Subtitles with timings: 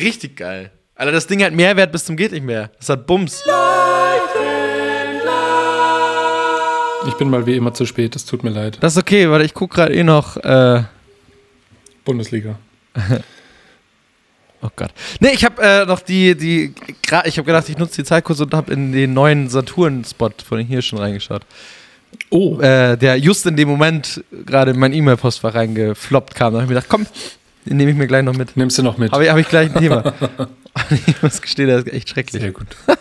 [0.00, 0.70] Richtig geil.
[0.94, 2.70] Alter, das Ding hat Mehrwert bis zum geht nicht mehr.
[2.78, 3.42] Das hat Bums.
[7.06, 8.78] Ich bin mal wie immer zu spät, es tut mir leid.
[8.80, 10.36] Das ist okay, weil ich gucke gerade eh noch.
[10.36, 10.82] Äh
[12.04, 12.58] Bundesliga.
[14.62, 14.90] oh Gott.
[15.20, 16.74] Nee, ich habe äh, noch die, die,
[17.24, 20.58] ich habe gedacht, ich nutze die Zeit kurz und habe in den neuen Saturn-Spot von
[20.58, 21.42] den Hirschen reingeschaut.
[22.30, 22.58] Oh.
[22.60, 26.52] Äh, der just in dem Moment gerade in mein E-Mail-Postfach reingefloppt kam.
[26.52, 27.06] Da habe ich mir gedacht, komm,
[27.66, 28.56] den nehme ich mir gleich noch mit.
[28.56, 29.12] Nimmst du noch mit?
[29.12, 30.14] Habe ich, hab ich gleich ein Thema.
[31.06, 32.42] ich muss gestehen, das ist echt schrecklich.
[32.42, 32.66] Sehr gut.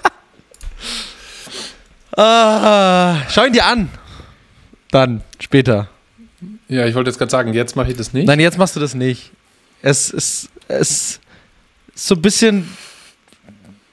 [2.17, 3.89] ah, schau ihn dir an.
[4.91, 5.89] Dann, später.
[6.67, 8.27] Ja, ich wollte jetzt gerade sagen, jetzt mache ich das nicht.
[8.27, 9.31] Nein, jetzt machst du das nicht.
[9.81, 11.21] Es ist, es ist
[11.95, 12.69] so ein bisschen.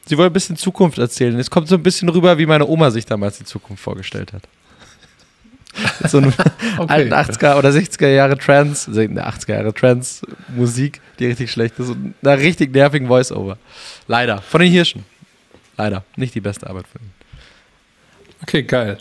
[0.06, 1.38] Sie wollen ein bisschen Zukunft erzählen.
[1.38, 4.42] Es kommt so ein bisschen rüber, wie meine Oma sich damals die Zukunft vorgestellt hat.
[6.08, 6.28] so eine
[6.78, 6.92] okay.
[6.92, 11.90] alten 80er oder 60er Jahre Trance, also 80er Jahre Trance Musik, die richtig schlecht ist
[11.90, 13.58] und einer richtig nervigen Voice-Over.
[14.06, 14.40] Leider.
[14.42, 15.04] Von den Hirschen.
[15.76, 16.04] Leider.
[16.16, 17.12] Nicht die beste Arbeit von ihnen.
[18.42, 18.98] Okay, geil.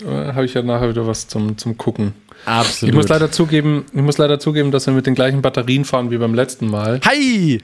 [0.00, 2.14] Äh, Habe ich ja nachher wieder was zum, zum Gucken.
[2.44, 2.90] Absolut.
[2.90, 6.10] Ich muss leider zugeben, ich muss leider zugeben, dass wir mit den gleichen Batterien fahren
[6.10, 7.00] wie beim letzten Mal.
[7.04, 7.62] Hi!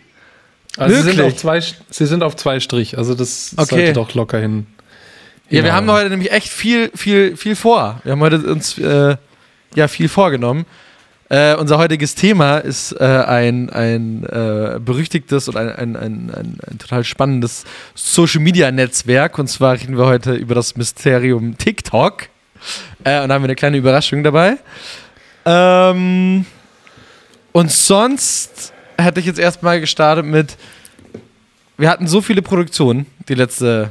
[0.77, 3.77] Also sie sind, auf zwei, sie sind auf zwei Strich, also das okay.
[3.77, 4.67] sollte doch locker hin.
[5.51, 8.01] Ja, wir haben heute nämlich echt viel, viel, viel vor.
[8.03, 9.17] Wir haben heute uns äh,
[9.75, 10.65] ja viel vorgenommen.
[11.29, 16.79] Äh, unser heutiges Thema ist äh, ein, ein äh, berüchtigtes und ein, ein, ein, ein,
[16.79, 19.39] total spannendes Social Media Netzwerk.
[19.39, 22.29] Und zwar reden wir heute über das Mysterium TikTok.
[23.05, 24.57] Äh, und da haben wir eine kleine Überraschung dabei.
[25.45, 26.47] Ähm,
[27.53, 30.57] und sonst hätte ich jetzt erstmal gestartet mit:
[31.77, 33.91] Wir hatten so viele Produktionen die letzte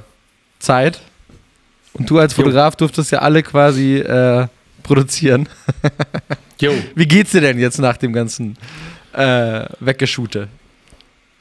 [0.59, 0.99] Zeit
[1.93, 4.47] und du als Fotograf durftest ja alle quasi äh,
[4.81, 5.47] produzieren.
[6.61, 6.73] jo.
[6.95, 8.57] Wie geht's dir denn jetzt nach dem ganzen
[9.13, 10.47] äh, Weggeschute?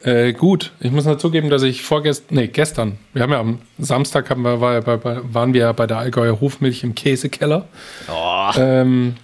[0.03, 3.61] Äh, gut, ich muss nur zugeben, dass ich vorgestern, nee, gestern, wir haben ja am
[3.78, 7.69] Samstag haben wir, war, war, waren wir ja bei der Allgäuer Hofmilch im Käsekeller.
[8.08, 8.51] Oh.
[8.57, 9.14] Ähm,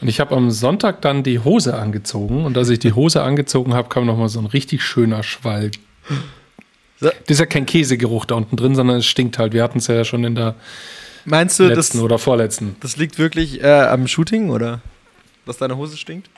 [0.00, 3.74] und ich habe am Sonntag dann die Hose angezogen und als ich die Hose angezogen
[3.74, 5.70] habe, kam nochmal so ein richtig schöner Schwall
[7.00, 9.52] das ist ja kein Käsegeruch da unten drin, sondern es stinkt halt.
[9.52, 10.54] Wir hatten es ja schon in der
[11.24, 12.76] Meinst du, letzten das, oder vorletzten.
[12.80, 14.80] Das liegt wirklich äh, am Shooting oder
[15.46, 16.28] dass deine Hose stinkt?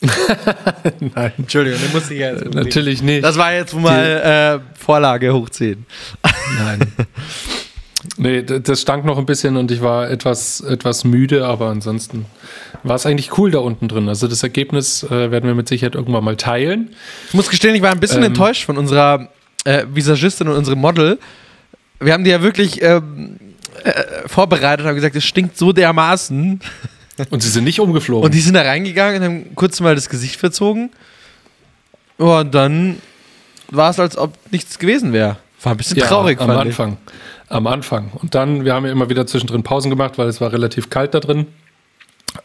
[1.00, 1.32] Nein.
[1.38, 3.24] Entschuldigung, den musste ich ja jetzt Natürlich nicht.
[3.24, 5.84] Das war jetzt mal äh, Vorlage hoch 10.
[6.58, 6.92] Nein.
[8.16, 12.26] Nee, das stank noch ein bisschen und ich war etwas, etwas müde, aber ansonsten
[12.82, 14.08] war es eigentlich cool da unten drin.
[14.08, 16.94] Also das Ergebnis äh, werden wir mit Sicherheit irgendwann mal teilen.
[17.28, 19.28] Ich muss gestehen, ich war ein bisschen ähm, enttäuscht von unserer
[19.68, 21.18] äh, Visagistin und unserem Model.
[22.00, 23.38] Wir haben die ja wirklich ähm,
[23.84, 26.60] äh, vorbereitet und haben gesagt, es stinkt so dermaßen.
[27.30, 28.24] Und sie sind nicht umgeflogen.
[28.24, 30.90] Und die sind da reingegangen und haben kurz mal das Gesicht verzogen.
[32.16, 32.98] und dann
[33.70, 35.36] war es, als ob nichts gewesen wäre.
[35.62, 36.40] War ein bisschen ja, traurig.
[36.40, 36.96] Am Anfang.
[37.04, 37.52] Ich.
[37.52, 38.10] Am Anfang.
[38.14, 41.12] Und dann, wir haben ja immer wieder zwischendrin Pausen gemacht, weil es war relativ kalt
[41.12, 41.46] da drin.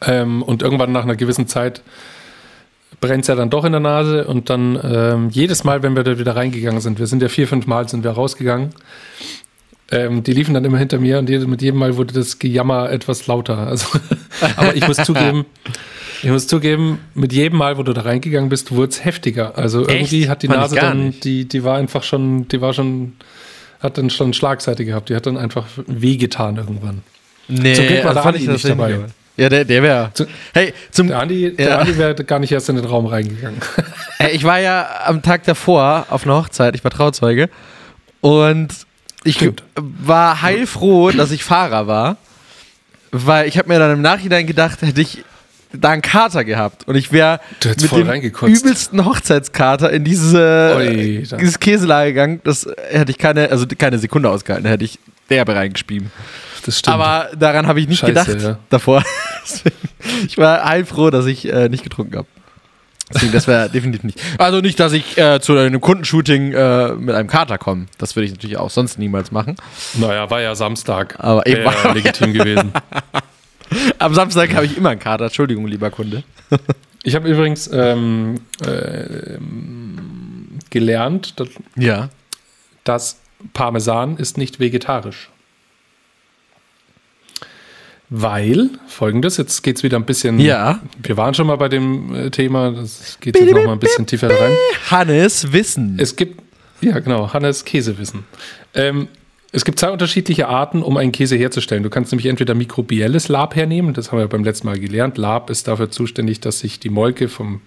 [0.01, 1.81] Ähm, und irgendwann nach einer gewissen Zeit
[3.03, 4.25] brennt es ja dann doch in der Nase.
[4.25, 7.49] Und dann ähm, jedes Mal, wenn wir da wieder reingegangen sind, wir sind ja vier,
[7.49, 8.69] fünf Mal sind wir rausgegangen,
[9.91, 13.27] ähm, die liefen dann immer hinter mir und mit jedem Mal wurde das Gejammer etwas
[13.27, 13.57] lauter.
[13.57, 13.87] Also,
[14.55, 15.45] aber ich muss zugeben,
[16.23, 19.57] ich muss zugeben, mit jedem Mal, wo du da reingegangen bist, wurde es heftiger.
[19.57, 19.91] Also Echt?
[19.91, 23.13] irgendwie hat die Fand Nase dann, die, die war einfach schon, die war schon,
[23.81, 25.09] hat dann schon Schlagseite gehabt.
[25.09, 27.01] Die hat dann einfach wehgetan irgendwann.
[27.49, 28.93] Nee, Zum Glück war also der Andi nicht dabei.
[28.93, 30.11] Nicht, ja, der, der wäre.
[30.53, 31.07] Hey, zum.
[31.07, 31.77] Der Andi, der ja.
[31.79, 33.59] Andi wäre gar nicht erst in den Raum reingegangen.
[34.31, 37.49] ich war ja am Tag davor auf einer Hochzeit, ich war Trauzeuge.
[38.21, 38.69] Und
[39.23, 39.63] ich Stimmt.
[39.75, 42.17] war heilfroh, dass ich Fahrer war.
[43.11, 45.23] Weil ich habe mir dann im Nachhinein gedacht, hätte ich
[45.71, 51.59] da einen Kater gehabt und ich wäre mit dem übelsten Hochzeitskater in diese, Oi, dieses
[51.59, 56.05] Käselager gegangen, das hätte ich keine, also keine Sekunde ausgehalten, hätte ich derbe reingespielt.
[56.65, 56.93] Das stimmt.
[56.93, 58.59] Aber daran habe ich nicht Scheiße, gedacht ja.
[58.69, 59.03] davor.
[60.27, 62.27] ich war heilfroh, dass ich äh, nicht getrunken habe.
[63.13, 64.19] Deswegen, das wäre definitiv nicht.
[64.37, 67.85] Also nicht, dass ich äh, zu einem Kundenshooting äh, mit einem Kater komme.
[67.97, 69.55] Das würde ich natürlich auch sonst niemals machen.
[69.95, 71.15] Naja, war ja Samstag.
[71.19, 72.71] Aber eben war legitim gewesen.
[73.99, 75.25] Am Samstag habe ich immer einen Kater.
[75.25, 76.23] Entschuldigung, lieber Kunde.
[77.03, 79.37] ich habe übrigens ähm, äh,
[80.69, 82.09] gelernt, dass, ja.
[82.83, 83.19] dass
[83.51, 85.29] Parmesan ist nicht vegetarisch.
[88.15, 90.39] Weil, folgendes, jetzt geht es wieder ein bisschen.
[90.39, 90.81] Ja.
[91.01, 94.05] Wir waren schon mal bei dem äh, Thema, das geht jetzt noch mal ein bisschen
[94.05, 94.51] tiefer rein.
[94.91, 95.97] Hannes Wissen.
[95.99, 96.39] Es gibt,
[96.81, 98.23] ja genau, Hannes Käsewissen.
[98.75, 99.07] Ähm,
[99.51, 101.83] es gibt zwei unterschiedliche Arten, um einen Käse herzustellen.
[101.83, 105.17] Du kannst nämlich entweder mikrobielles Lab hernehmen, das haben wir beim letzten Mal gelernt.
[105.17, 107.61] Lab ist dafür zuständig, dass sich die Molke vom,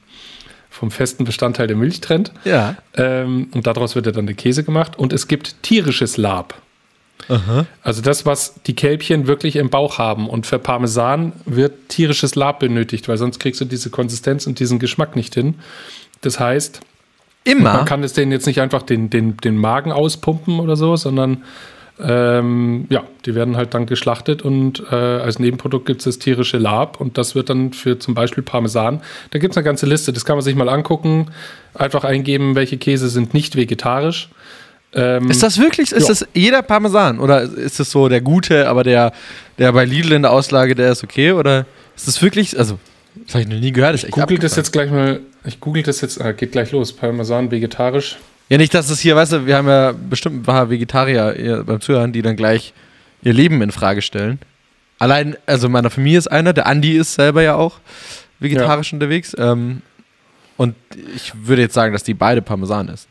[0.77, 2.33] vom festen Bestandteil der Milch trennt.
[2.45, 2.77] Ja.
[2.95, 4.99] Ähm, und daraus wird ja dann der Käse gemacht.
[4.99, 6.55] Und es gibt tierisches Lab.
[7.83, 10.29] Also das, was die Kälbchen wirklich im Bauch haben.
[10.29, 14.79] Und für Parmesan wird tierisches Lab benötigt, weil sonst kriegst du diese Konsistenz und diesen
[14.79, 15.55] Geschmack nicht hin.
[16.21, 16.81] Das heißt,
[17.45, 17.73] Immer.
[17.73, 21.43] man kann es denen jetzt nicht einfach den, den, den Magen auspumpen oder so, sondern
[21.99, 26.59] ähm, ja, die werden halt dann geschlachtet und äh, als Nebenprodukt gibt es das tierische
[26.59, 29.01] Lab und das wird dann für zum Beispiel Parmesan.
[29.31, 31.29] Da gibt es eine ganze Liste, das kann man sich mal angucken.
[31.75, 34.29] Einfach eingeben, welche Käse sind nicht vegetarisch.
[34.95, 36.09] Ähm, Ist das wirklich, ist Ja.
[36.09, 37.19] das jeder Parmesan?
[37.19, 39.13] Oder ist das so der gute, aber der,
[39.59, 41.33] der bei Lidl in der Auslage, der ist okay?
[41.33, 41.67] Oder
[41.97, 42.79] ist das wirklich, also,
[43.27, 43.95] das habe ich noch nie gehört.
[43.95, 44.65] Das echt google das abgefahren.
[44.65, 45.21] jetzt gleich mal.
[45.45, 46.93] Ich google das jetzt, ah, geht gleich los.
[46.93, 48.17] Parmesan vegetarisch.
[48.49, 51.81] Ja, nicht, dass es hier, weißt du, wir haben ja bestimmt ein paar Vegetarier beim
[51.81, 52.73] Zuhören, die dann gleich
[53.23, 54.39] ihr Leben in Frage stellen.
[54.99, 57.81] Allein, also in meiner Familie ist einer, der Andi ist selber ja auch
[58.39, 59.35] vegetarisch unterwegs.
[59.39, 59.83] Ähm,
[60.57, 60.75] und
[61.17, 63.09] ich würde jetzt sagen, dass die beide Parmesan essen.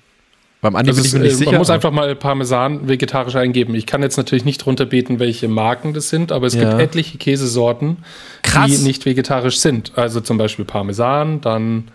[0.61, 1.51] Beim Andi Also bin ich mir nicht äh, sicher.
[1.51, 3.75] man muss einfach mal Parmesan vegetarisch eingeben.
[3.75, 6.69] Ich kann jetzt natürlich nicht drunter beten, welche Marken das sind, aber es Ja.
[6.69, 7.97] gibt etliche Käsesorten,
[8.41, 8.71] Krass.
[8.71, 9.91] die nicht vegetarisch sind.
[9.95, 11.89] Also zum Beispiel Parmesan, dann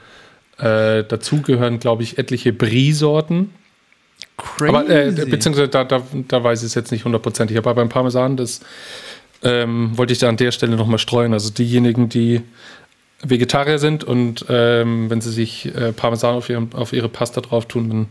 [0.61, 3.51] äh, dazu gehören, glaube ich, etliche Brie-Sorten.
[4.37, 4.69] Crazy.
[4.69, 7.57] Aber äh, beziehungsweise da, da, da weiß ich es jetzt nicht hundertprozentig.
[7.59, 8.61] Aber beim Parmesan, das
[9.43, 11.33] ähm, wollte ich da an der Stelle nochmal streuen.
[11.33, 12.43] Also diejenigen, die
[13.23, 17.67] Vegetarier sind und ähm, wenn sie sich äh, Parmesan auf, ihrem, auf ihre Pasta drauf
[17.67, 18.07] tun, dann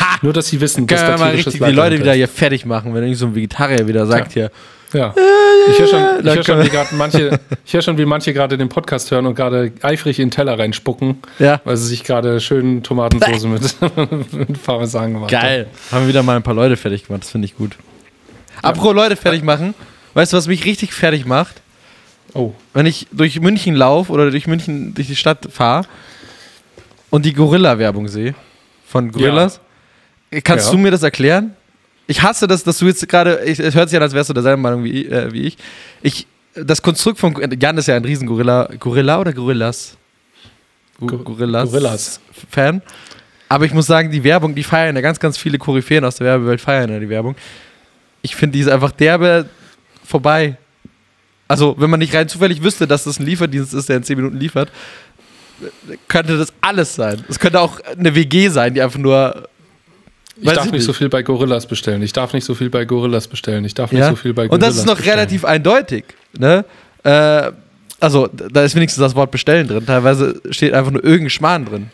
[0.00, 0.18] Ha!
[0.22, 2.16] nur, dass sie wissen, dass da tierisches richtig die Leid Leute dahinter wieder ist.
[2.16, 4.50] hier fertig machen, wenn irgend so ein Vegetarier wieder sagt hier.
[4.94, 5.14] Ja.
[5.70, 8.56] Ich höre schon, ich hör schon, wie grad manche, ich hör schon, wie manche gerade
[8.58, 11.60] den Podcast hören und gerade eifrig in den Teller reinspucken, Ja.
[11.64, 15.42] weil sie sich gerade schön Tomatensauce mit, mit Parmesan gemacht haben.
[15.42, 15.66] Geil.
[15.90, 17.72] Haben wir wieder mal ein paar Leute fertig gemacht, das finde ich gut.
[18.62, 19.74] Apropos Leute fertig machen,
[20.14, 21.60] weißt du, was mich richtig fertig macht?
[22.34, 25.86] Oh, Wenn ich durch München laufe oder durch München, durch die Stadt fahre
[27.10, 28.34] und die Gorilla-Werbung sehe
[28.86, 29.60] von Gorillas.
[30.42, 30.72] Kannst Ja.
[30.72, 31.54] du mir das erklären?
[32.06, 34.60] Ich hasse das, dass du jetzt gerade, es hört sich an, als wärst du derselben
[34.62, 35.56] Meinung wie, ich- äh, wie ich.
[36.02, 36.26] ich.
[36.54, 39.96] Das Konstrukt von, Jan ist ja ein riesen Gorilla, Gorilla oder Gorillas?
[41.00, 41.68] Go Go- Gorillas.
[41.70, 42.20] Gorillas.
[42.50, 42.80] Fan.
[43.48, 46.26] Aber ich muss sagen, die Werbung, die feiern ja ganz, ganz viele Koryphäen aus der
[46.26, 47.34] Werbewelt, feiern ja die Werbung.
[48.22, 49.48] Ich finde, die ist einfach derbe
[50.04, 50.56] vorbei.
[51.48, 54.16] Also, wenn man nicht rein zufällig wüsste, dass das ein Lieferdienst ist, der in 10
[54.16, 54.70] Minuten liefert,
[56.08, 57.24] könnte das alles sein.
[57.28, 59.48] Es könnte auch eine WG sein, die einfach nur.
[60.40, 60.98] Ich Weiß darf ich nicht so nicht.
[60.98, 62.02] viel bei Gorillas bestellen.
[62.02, 63.64] Ich darf nicht so viel bei Gorillas bestellen.
[63.64, 64.10] Ich darf nicht Ja?
[64.10, 65.18] so viel bei Und Gorillas das ist noch bestellen.
[65.18, 66.04] relativ eindeutig.
[66.36, 66.64] Ne?
[67.04, 67.52] Äh,
[68.00, 69.86] also, da ist wenigstens das Wort bestellen drin.
[69.86, 71.90] Teilweise steht einfach nur irgendein Schmarrn drin.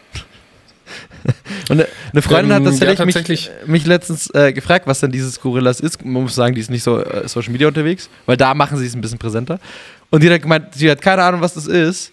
[1.68, 3.50] Und eine, Freundin Ähm, hat das ja, tatsächlich tatsächlich.
[3.62, 6.02] mich, mich letztens äh, gefragt, was denn dieses Gorillas ist.
[6.04, 8.86] Man muss sagen, die ist nicht so äh, Social Media unterwegs, weil da machen sie
[8.86, 9.60] es ein bisschen präsenter.
[10.08, 12.10] Und die hat gemeint, sie hat keine Ahnung, was das ist.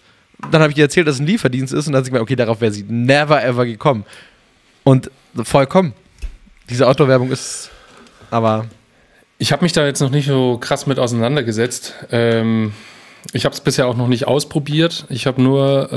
[0.52, 2.22] Dann habe ich ihr erzählt, dass es ein Lieferdienst ist und dann hat sie gemeint,
[2.22, 4.04] okay, darauf wäre sie never ever gekommen.
[4.84, 5.10] Und
[5.42, 5.94] vollkommen.
[6.70, 7.70] Diese Outdoor-Werbung ist
[8.30, 8.66] aber
[9.38, 11.94] Ich habe mich da jetzt noch nicht so krass mit auseinandergesetzt.
[12.10, 12.72] Ähm,
[13.32, 15.06] ich habe es bisher auch noch nicht ausprobiert.
[15.08, 15.96] Ich habe nur, äh,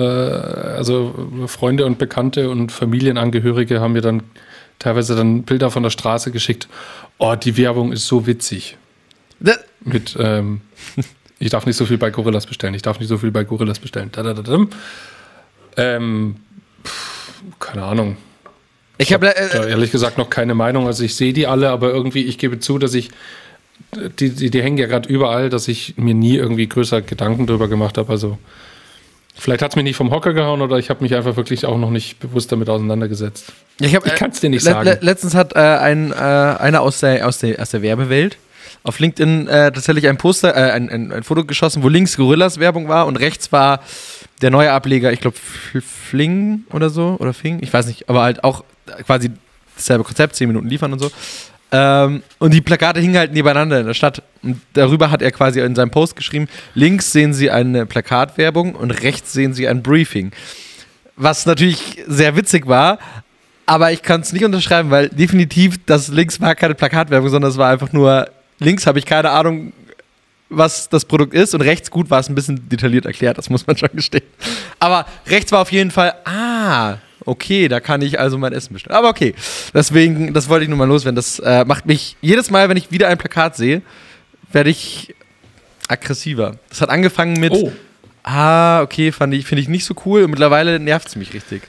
[0.78, 1.14] also
[1.48, 4.24] Freunde und Bekannte und Familienangehörige haben mir dann
[4.80, 6.68] teilweise dann Bilder von der Straße geschickt.
[7.18, 8.78] Oh, die Werbung ist so witzig.
[9.40, 10.62] Da- Mit, ähm,
[11.40, 12.74] ich darf nicht so viel bei Gorillas bestellen.
[12.76, 14.10] Ich darf nicht so viel bei Gorillas bestellen.
[14.12, 14.66] Da, da, da, da.
[15.78, 16.36] Ähm,
[16.84, 18.18] pff, keine Ahnung.
[19.02, 20.88] Ich habe Da äh, ehrlich gesagt noch keine Meinung.
[20.88, 23.10] Also ich sehe die alle, aber irgendwie, ich gebe zu, dass ich,
[24.20, 27.68] die, die, die hängen ja gerade überall, dass ich mir nie irgendwie größer Gedanken drüber
[27.68, 28.12] gemacht habe.
[28.12, 28.38] Also
[29.36, 31.78] vielleicht hat es mich nicht vom Hocker gehauen oder ich habe mich einfach wirklich auch
[31.78, 33.52] noch nicht bewusst damit auseinandergesetzt.
[33.80, 34.86] ich, hab, Ich äh, kann es dir nicht le- sagen.
[34.88, 38.38] le- letztens hat äh, ein, äh, einer aus der, aus, der, aus der Werbewelt
[38.84, 42.60] auf LinkedIn äh, tatsächlich ein Poster, äh, ein, ein, ein Foto geschossen, wo links Gorillas
[42.60, 43.82] Werbung war und rechts war
[44.42, 45.38] der neue Ableger, ich glaube
[45.84, 48.64] Fling oder so, oder Fing, ich weiß nicht, aber halt auch
[49.06, 49.32] quasi
[49.76, 51.12] dasselbe Konzept, 10 Minuten liefern und so.
[51.74, 54.22] Ähm, und die Plakate hingen halt nebeneinander in der Stadt.
[54.44, 58.92] Und darüber hat er quasi in seinem Post geschrieben: links sehen Sie eine Plakatwerbung und
[58.92, 60.32] rechts sehen Sie ein Briefing.
[61.16, 63.00] Was natürlich sehr witzig war,
[63.66, 67.58] aber ich kann es nicht unterschreiben, weil definitiv das links war keine Plakatwerbung, sondern es
[67.58, 69.72] war einfach nur, links habe ich keine Ahnung,
[70.50, 73.66] was das Produkt ist und rechts gut war es ein bisschen detailliert erklärt, das muss
[73.66, 74.26] man schon gestehen.
[74.80, 78.96] Aber rechts war auf jeden Fall, ah, okay, da kann ich also mein Essen bestellen.
[78.96, 79.34] Aber okay,
[79.74, 81.16] deswegen, das wollte ich nur mal loswerden.
[81.16, 83.82] Das äh, macht mich jedes Mal, wenn ich wieder ein Plakat sehe,
[84.52, 85.14] werde ich
[85.88, 86.58] aggressiver.
[86.70, 87.72] Das hat angefangen mit, oh,
[88.24, 91.64] ah, okay, fand ich, finde ich nicht so cool und mittlerweile nervt es mich richtig.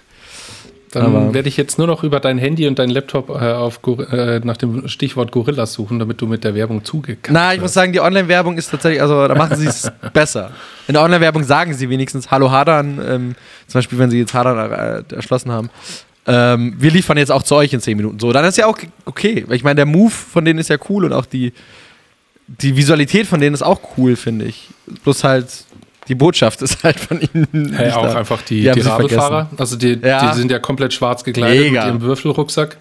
[0.93, 4.41] Dann werde ich jetzt nur noch über dein Handy und deinen Laptop äh, auf, äh,
[4.45, 7.93] nach dem Stichwort Gorillas suchen, damit du mit der Werbung zugekackt Na, ich muss sagen,
[7.93, 10.51] die Online-Werbung ist tatsächlich, also da machen sie es besser.
[10.87, 13.35] In der Online-Werbung sagen sie wenigstens Hallo Hadan, ähm,
[13.67, 15.71] zum Beispiel, wenn sie jetzt Hadan äh, erschlossen haben.
[16.27, 18.21] Ähm, wir liefern jetzt auch zu euch in 10 Minuten.
[18.21, 19.45] So, dann ist ja auch okay.
[19.51, 21.53] Ich meine, der Move von denen ist ja cool und auch die,
[22.47, 24.69] die Visualität von denen ist auch cool, finde ich.
[25.05, 25.65] Bloß halt,
[26.09, 27.73] die Botschaft ist halt von ihnen.
[27.75, 28.17] Hey, auch da.
[28.17, 29.49] einfach die, die, die Radlfahrer.
[29.57, 30.31] Also die, ja.
[30.31, 31.85] die sind ja komplett schwarz gekleidet Mega.
[31.85, 32.77] mit ihrem Würfelrucksack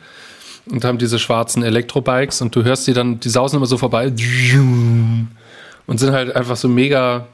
[0.70, 4.08] und haben diese schwarzen Elektrobikes und du hörst die dann, die sausen immer so vorbei
[5.88, 7.28] und sind halt einfach so mega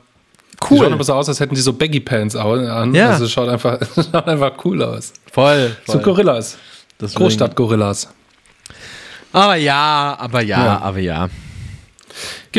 [0.70, 0.78] cool.
[0.78, 2.94] Die schauen aber so aus, als hätten die so Baggy Pants an.
[2.94, 3.12] Ja.
[3.12, 5.14] Also schaut einfach, schaut einfach cool aus.
[5.32, 5.76] Voll.
[5.86, 5.96] voll.
[5.96, 6.58] So Gorillas.
[7.00, 8.10] Großstadt-Gorillas.
[9.32, 10.80] Aber ja, aber ja, ja.
[10.80, 11.30] aber ja.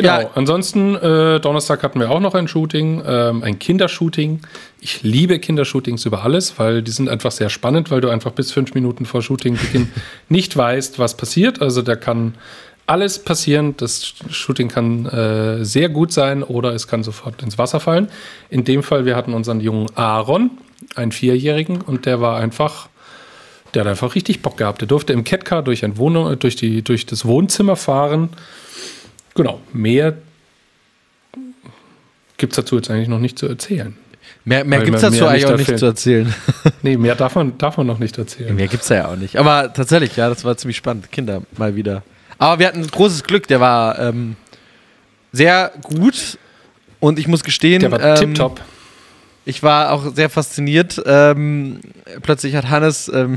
[0.03, 0.21] Genau.
[0.21, 0.31] Ja.
[0.35, 4.41] Ansonsten, äh, Donnerstag hatten wir auch noch ein Shooting, ähm, ein Kindershooting.
[4.81, 8.53] Ich liebe Kindershootings über alles, weil die sind einfach sehr spannend, weil du einfach bis
[8.53, 9.91] fünf Minuten vor Shootingbeginn
[10.29, 11.61] nicht weißt, was passiert.
[11.61, 12.35] Also da kann
[12.87, 13.75] alles passieren.
[13.77, 18.09] Das Shooting kann äh, sehr gut sein oder es kann sofort ins Wasser fallen.
[18.51, 20.51] In dem Fall, wir hatten unseren jungen Aaron,
[20.95, 22.89] einen Vierjährigen, und der war einfach,
[23.75, 24.81] der hat einfach richtig Bock gehabt.
[24.81, 28.31] Der durfte im Catcar durch, ein Wohnung, durch, die, durch das Wohnzimmer fahren.
[29.39, 30.15] Genau, mehr
[32.37, 33.97] gibt es dazu jetzt eigentlich noch nicht zu erzählen.
[34.45, 36.35] Mehr, mehr gibt es dazu eigentlich auch nicht zu erzählen.
[36.83, 38.55] nee, mehr darf man, darf man noch nicht erzählen.
[38.55, 39.37] Mehr gibt es ja auch nicht.
[39.37, 41.11] Aber tatsächlich, ja, das war ziemlich spannend.
[41.11, 42.03] Kinder mal wieder
[42.39, 44.37] aber wir hatten großes Glück, der war ähm,
[45.33, 46.39] sehr gut
[47.01, 47.81] und ich muss gestehen.
[47.81, 48.61] Der war ähm, tipptopp.
[49.49, 51.03] Ich war auch sehr fasziniert.
[51.07, 51.81] Ähm,
[52.21, 53.37] plötzlich hat Hannes ähm,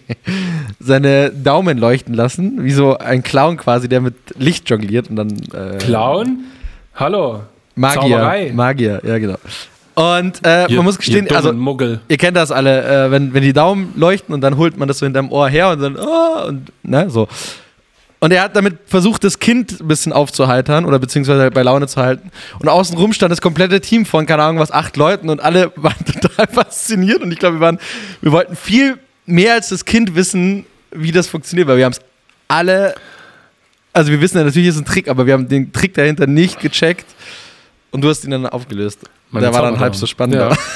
[0.80, 5.28] seine Daumen leuchten lassen, wie so ein Clown quasi, der mit Licht jongliert und dann.
[5.52, 6.44] Äh, Clown?
[6.94, 7.42] Hallo.
[7.74, 8.00] Magier.
[8.00, 8.52] Zauberei.
[8.54, 9.36] Magier, ja, genau.
[9.94, 12.00] Und äh, ihr, man muss gestehen, also Muggel.
[12.08, 15.00] ihr kennt das alle, äh, wenn, wenn die Daumen leuchten und dann holt man das
[15.00, 17.28] so hinterm Ohr her und dann, oh, und ne, so.
[18.18, 22.00] Und er hat damit versucht, das Kind ein bisschen aufzuheitern oder beziehungsweise bei Laune zu
[22.00, 22.30] halten.
[22.58, 26.04] Und außenrum stand das komplette Team von, keine Ahnung was, acht Leuten und alle waren
[26.04, 27.22] total fasziniert.
[27.22, 27.78] Und ich glaube, wir waren,
[28.22, 32.00] wir wollten viel mehr als das Kind wissen, wie das funktioniert, weil wir haben es
[32.48, 32.94] alle,
[33.92, 36.60] also wir wissen ja natürlich, ist ein Trick, aber wir haben den Trick dahinter nicht
[36.60, 37.06] gecheckt.
[37.90, 39.00] Und du hast ihn dann aufgelöst.
[39.30, 40.36] Meine Der war dann halb so spannend.
[40.36, 40.56] Ja.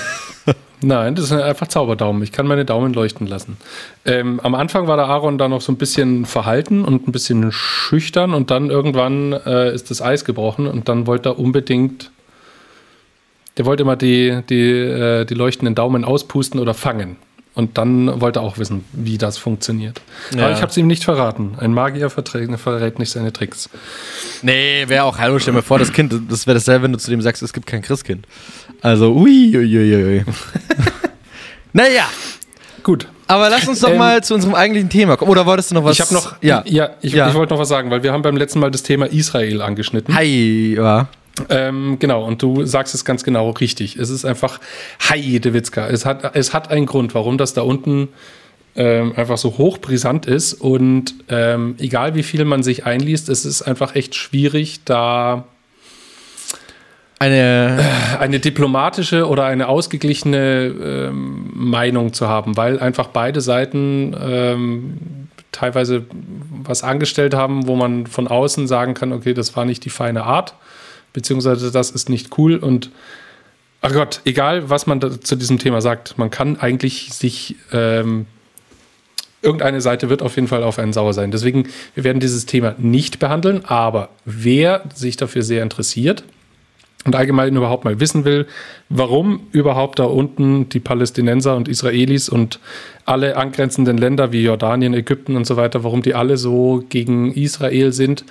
[0.83, 2.23] Nein, das sind einfach Zauberdaumen.
[2.23, 3.59] Ich kann meine Daumen leuchten lassen.
[4.07, 7.53] Ähm, am Anfang war der Aaron da noch so ein bisschen verhalten und ein bisschen
[7.53, 12.11] schüchtern und dann irgendwann äh, ist das Eis gebrochen und dann wollte er unbedingt,
[13.59, 17.17] der wollte immer die, die, äh, die leuchtenden Daumen auspusten oder fangen.
[17.55, 20.01] Und dann wollte er auch wissen, wie das funktioniert.
[20.35, 20.45] Ja.
[20.45, 21.57] Aber ich habe es ihm nicht verraten.
[21.59, 23.69] Ein Magier verrät nicht seine Tricks.
[24.43, 27.11] Nee, wäre auch, hallo, stell mir vor, das Kind, das wäre dasselbe, wenn du zu
[27.11, 28.27] dem sagst, es gibt kein Christkind.
[28.83, 30.25] Also, ui, ui, ui, ui.
[31.73, 32.05] naja.
[32.83, 33.09] Gut.
[33.27, 35.31] Aber lass uns doch ähm, mal zu unserem eigentlichen Thema kommen.
[35.31, 35.93] Oder wolltest du noch was?
[35.93, 37.29] Ich habe noch, ja, ja ich, ja.
[37.29, 40.15] ich wollte noch was sagen, weil wir haben beim letzten Mal das Thema Israel angeschnitten.
[40.15, 41.09] Hi, ja.
[41.49, 43.97] Ähm, genau, und du sagst es ganz genau richtig.
[43.97, 44.61] Es ist einfach,
[45.09, 45.89] hi, Dewitzka.
[45.89, 48.09] Es hat, es hat einen Grund, warum das da unten
[48.77, 50.55] ähm, einfach so hochbrisant ist.
[50.55, 55.45] Und ähm, egal wie viel man sich einliest, es ist einfach echt schwierig, da
[57.19, 57.79] eine,
[58.19, 66.07] eine diplomatische oder eine ausgeglichene ähm, Meinung zu haben, weil einfach beide Seiten ähm, teilweise
[66.65, 70.25] was angestellt haben, wo man von außen sagen kann, okay, das war nicht die feine
[70.25, 70.55] Art,
[71.13, 72.91] beziehungsweise das ist nicht cool und
[73.81, 78.27] ach Gott, egal was man zu diesem Thema sagt, man kann eigentlich sich ähm,
[79.43, 81.31] irgendeine Seite wird auf jeden Fall auf einen sauer sein.
[81.31, 86.25] Deswegen, wir werden dieses Thema nicht behandeln, aber wer sich dafür sehr interessiert,
[87.07, 88.47] und allgemein überhaupt mal wissen will,
[88.91, 92.61] warum überhaupt da unten die Palästinenser und Israelis und
[93.07, 97.93] alle angrenzenden Länder wie Jordanien, Ägypten und so weiter, warum die alle so gegen Israel
[97.93, 98.25] sind.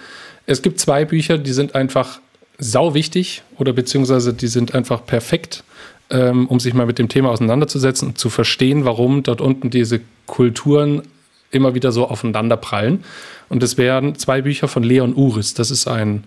[0.45, 2.19] Es gibt zwei Bücher, die sind einfach
[2.59, 5.63] sau wichtig oder beziehungsweise die sind einfach perfekt,
[6.09, 10.01] ähm, um sich mal mit dem Thema auseinanderzusetzen und zu verstehen, warum dort unten diese
[10.27, 11.01] Kulturen
[11.51, 13.03] immer wieder so aufeinander prallen.
[13.47, 15.53] Und es wären zwei Bücher von Leon Uris.
[15.55, 16.25] Das ist ein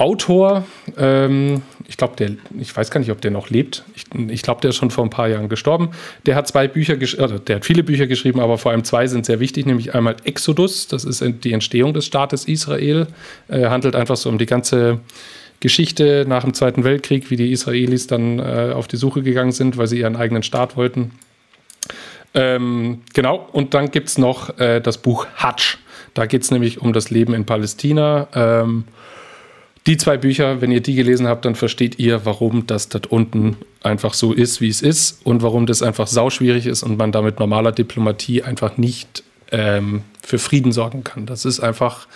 [0.00, 0.64] Autor,
[0.96, 3.84] ähm, ich glaube, der, ich weiß gar nicht, ob der noch lebt.
[3.94, 5.90] Ich, ich glaube, der ist schon vor ein paar Jahren gestorben.
[6.24, 9.26] Der hat zwei Bücher, also der hat viele Bücher geschrieben, aber vor allem zwei sind
[9.26, 13.08] sehr wichtig, nämlich einmal Exodus, das ist die Entstehung des Staates Israel,
[13.48, 15.00] äh, handelt einfach so um die ganze
[15.60, 19.76] Geschichte nach dem Zweiten Weltkrieg, wie die Israelis dann äh, auf die Suche gegangen sind,
[19.76, 21.10] weil sie ihren eigenen Staat wollten.
[22.32, 25.76] Ähm, genau, und dann gibt es noch äh, das Buch Hatsch.
[26.14, 28.28] Da geht es nämlich um das Leben in Palästina.
[28.34, 28.84] Ähm,
[29.86, 33.56] die zwei Bücher, wenn ihr die gelesen habt, dann versteht ihr, warum das dort unten
[33.82, 37.38] einfach so ist, wie es ist und warum das einfach sauschwierig ist und man damit
[37.38, 39.22] normaler Diplomatie einfach nicht
[39.52, 41.24] ähm, für Frieden sorgen kann.
[41.24, 42.06] Das ist einfach,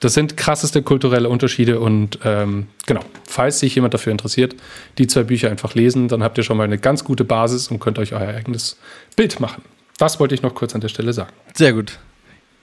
[0.00, 4.56] das sind krasseste kulturelle Unterschiede und ähm, genau, falls sich jemand dafür interessiert,
[4.98, 7.78] die zwei Bücher einfach lesen, dann habt ihr schon mal eine ganz gute Basis und
[7.78, 8.78] könnt euch euer eigenes
[9.14, 9.62] Bild machen.
[9.96, 11.32] Das wollte ich noch kurz an der Stelle sagen.
[11.54, 11.98] Sehr gut.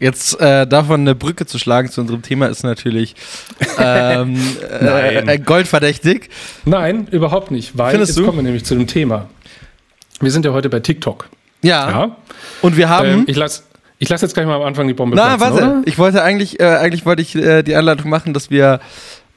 [0.03, 3.15] Jetzt äh, davon eine Brücke zu schlagen zu unserem Thema ist natürlich
[3.77, 4.37] ähm,
[4.81, 6.29] äh, goldverdächtig.
[6.65, 8.25] Nein, überhaupt nicht, weil Findest jetzt du?
[8.25, 9.29] kommen wir nämlich zu dem Thema.
[10.19, 11.29] Wir sind ja heute bei TikTok.
[11.61, 11.89] Ja.
[11.89, 12.17] Ja.
[12.61, 13.07] Und wir haben.
[13.07, 13.63] Ähm, ich lasse
[13.97, 15.77] ich lass jetzt gleich mal am Anfang die Bombe Na, platzen, warte.
[15.77, 15.81] oder?
[15.85, 18.81] Ich wollte eigentlich, äh, eigentlich wollte ich äh, die Anleitung machen, dass wir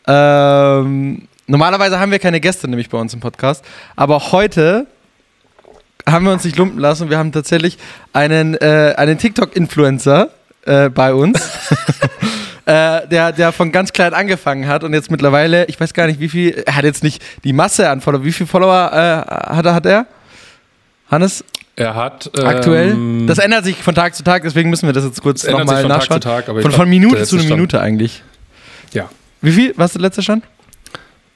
[0.08, 4.88] ähm, normalerweise haben wir keine Gäste nämlich bei uns im Podcast, aber heute
[6.08, 7.08] haben wir uns nicht lumpen lassen.
[7.08, 7.78] Wir haben tatsächlich
[8.12, 10.30] einen, äh, einen TikTok-Influencer
[10.66, 11.40] äh, bei uns,
[12.66, 16.20] äh, der, der von ganz klein angefangen hat und jetzt mittlerweile, ich weiß gar nicht,
[16.20, 19.66] wie viel, er hat jetzt nicht die Masse an Follower, wie viele Follower äh, hat,
[19.66, 20.06] er, hat er?
[21.10, 21.44] Hannes,
[21.76, 22.90] Er hat aktuell?
[22.90, 25.82] ähm, das ändert sich von Tag zu Tag, deswegen müssen wir das jetzt kurz nochmal
[25.82, 26.20] von Tag nachschauen.
[26.20, 28.22] zu Tag, von, von Minute zu einer Minute eigentlich.
[28.92, 29.08] ja.
[29.42, 29.74] Wie viel?
[29.76, 30.44] Was der letzte Stand?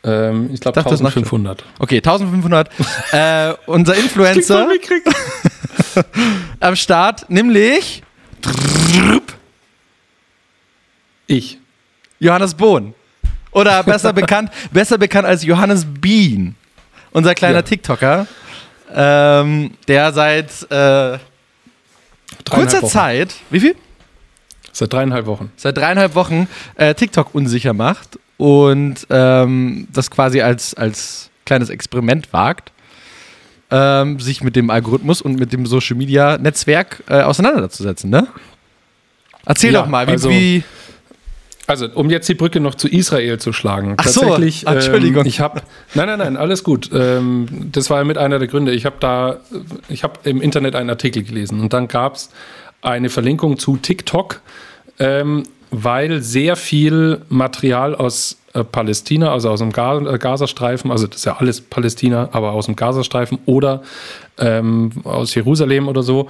[0.02, 1.62] Ähm, ich glaube dachte, das 1500.
[1.78, 2.70] Okay, 1500.
[3.12, 4.66] äh, unser Influencer
[6.60, 8.02] am Start, nämlich
[11.26, 11.58] Ich.
[12.18, 12.94] Johannes Bohn.
[13.52, 16.54] Oder besser bekannt, besser bekannt als Johannes Bean.
[17.12, 17.62] Unser kleiner Ja.
[17.62, 18.26] TikToker,
[18.92, 21.18] ähm, der seit äh,
[22.48, 22.90] kurzer Wochen.
[22.90, 23.76] Zeit, wie viel?
[24.72, 25.50] Seit dreieinhalb Wochen.
[25.56, 32.32] Seit dreieinhalb Wochen äh, TikTok unsicher macht und ähm, das quasi als, als kleines Experiment
[32.32, 32.70] wagt,
[33.72, 38.28] ähm, sich mit dem Algorithmus und mit dem Social Media Netzwerk äh, auseinanderzusetzen, ne?
[39.44, 40.62] Erzähl Ja, doch mal, wie, also- wie
[41.66, 43.94] Also, um jetzt die Brücke noch zu Israel zu schlagen.
[43.96, 45.22] Ach so, Tatsächlich, ach, Entschuldigung.
[45.22, 45.62] Ähm, ich habe,
[45.94, 46.90] nein, nein, nein, alles gut.
[46.92, 48.72] Ähm, das war ja mit einer der Gründe.
[48.72, 49.38] Ich habe da,
[49.88, 52.30] ich habe im Internet einen Artikel gelesen und dann gab es
[52.82, 54.40] eine Verlinkung zu TikTok,
[54.98, 61.06] ähm, weil sehr viel Material aus äh, Palästina, also aus dem Ga äh, Gazastreifen, also
[61.06, 63.82] das ist ja alles Palästina, aber aus dem Gazastreifen oder
[64.38, 66.28] ähm, aus Jerusalem oder so,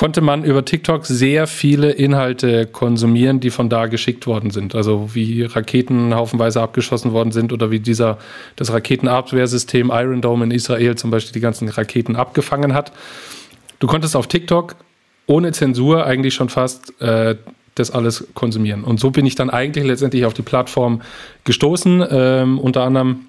[0.00, 4.74] konnte man über TikTok sehr viele Inhalte konsumieren, die von da geschickt worden sind.
[4.74, 8.16] Also wie Raketen haufenweise abgeschossen worden sind oder wie dieser
[8.56, 12.92] das Raketenabwehrsystem Iron Dome in Israel zum Beispiel die ganzen Raketen abgefangen hat.
[13.78, 14.76] Du konntest auf TikTok
[15.26, 17.36] ohne Zensur eigentlich schon fast äh,
[17.74, 18.84] das alles konsumieren.
[18.84, 21.02] Und so bin ich dann eigentlich letztendlich auf die Plattform
[21.44, 22.06] gestoßen.
[22.10, 23.26] Ähm, unter anderem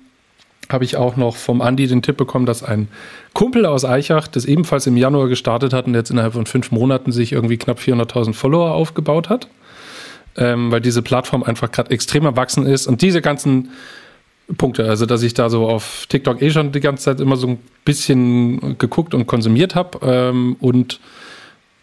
[0.71, 2.87] habe ich auch noch vom Andi den Tipp bekommen, dass ein
[3.33, 7.11] Kumpel aus Eichach, das ebenfalls im Januar gestartet hat und jetzt innerhalb von fünf Monaten
[7.11, 9.47] sich irgendwie knapp 400.000 Follower aufgebaut hat,
[10.37, 13.69] ähm, weil diese Plattform einfach gerade extrem erwachsen ist und diese ganzen
[14.57, 17.47] Punkte, also dass ich da so auf TikTok eh schon die ganze Zeit immer so
[17.47, 20.99] ein bisschen geguckt und konsumiert habe ähm, und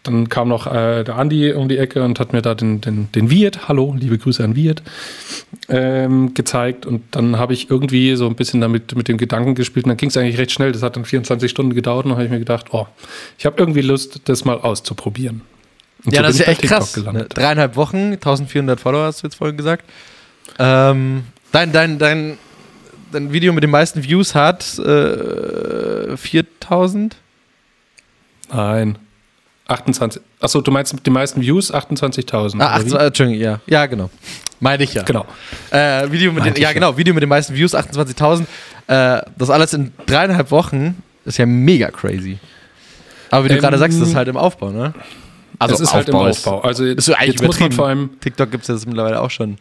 [0.02, 3.10] dann kam noch äh, der Andi um die Ecke und hat mir da den, den,
[3.12, 4.82] den Viet, hallo, liebe Grüße an Viet,
[5.68, 6.86] ähm, gezeigt.
[6.86, 9.84] Und dann habe ich irgendwie so ein bisschen damit mit dem Gedanken gespielt.
[9.84, 10.72] Und dann ging es eigentlich recht schnell.
[10.72, 12.04] Das hat dann 24 Stunden gedauert.
[12.04, 12.86] Und dann habe ich mir gedacht, oh,
[13.38, 15.42] ich habe irgendwie Lust, das mal auszuprobieren.
[16.04, 16.92] Und ja, so das ist ja echt krass.
[16.92, 17.26] TikTok Ne?
[17.28, 19.84] Dreieinhalb Wochen, 1400 Follower hast du jetzt vorhin gesagt.
[20.58, 22.38] Ähm, dein, dein, dein,
[23.12, 27.16] dein Video mit den meisten Views hat äh, 4000?
[28.50, 28.98] Nein.
[29.68, 30.20] 28.
[30.40, 32.60] Achso, du meinst mit den meisten Views 28.000.
[32.60, 32.94] Ah, oder wie?
[32.94, 33.60] 18, Entschuldigung, ja.
[33.66, 34.10] Ja, genau.
[34.60, 35.02] Meine ich ja.
[35.02, 35.24] Genau.
[35.70, 38.42] Äh, Video mit den, ja, genau, Video mit den meisten Views, 28.000.
[38.88, 42.38] Äh, das alles in dreieinhalb Wochen ist ja mega crazy.
[43.30, 44.94] Aber wie du Ähm, gerade sagst, das ist halt im Aufbau, ne?
[45.58, 46.60] Also es ist halt im ist- Aufbau.
[46.62, 49.30] Also ist so eigentlich jetzt muss man vor allem TikTok gibt es jetzt mittlerweile auch
[49.30, 49.58] schon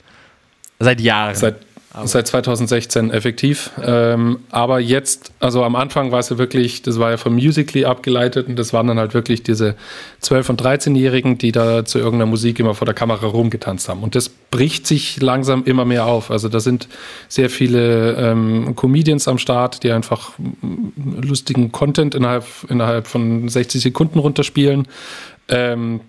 [0.80, 1.36] seit Jahren.
[1.36, 1.58] Seit,
[2.06, 3.72] seit 2016 effektiv.
[3.82, 7.86] Ähm, aber jetzt, also am Anfang war es ja wirklich, das war ja von Musically
[7.86, 9.76] abgeleitet und das waren dann halt wirklich diese
[10.22, 14.04] 12- und 13-Jährigen, die da zu irgendeiner Musik immer vor der Kamera rumgetanzt haben.
[14.04, 16.32] Und das bricht sich langsam immer mehr auf.
[16.32, 16.88] Also da sind
[17.28, 20.34] sehr viele ähm, Comedians am Start, die einfach
[21.22, 24.88] lustigen Content innerhalb, innerhalb von 60 Sekunden runterspielen.
[25.50, 26.02] Ähm,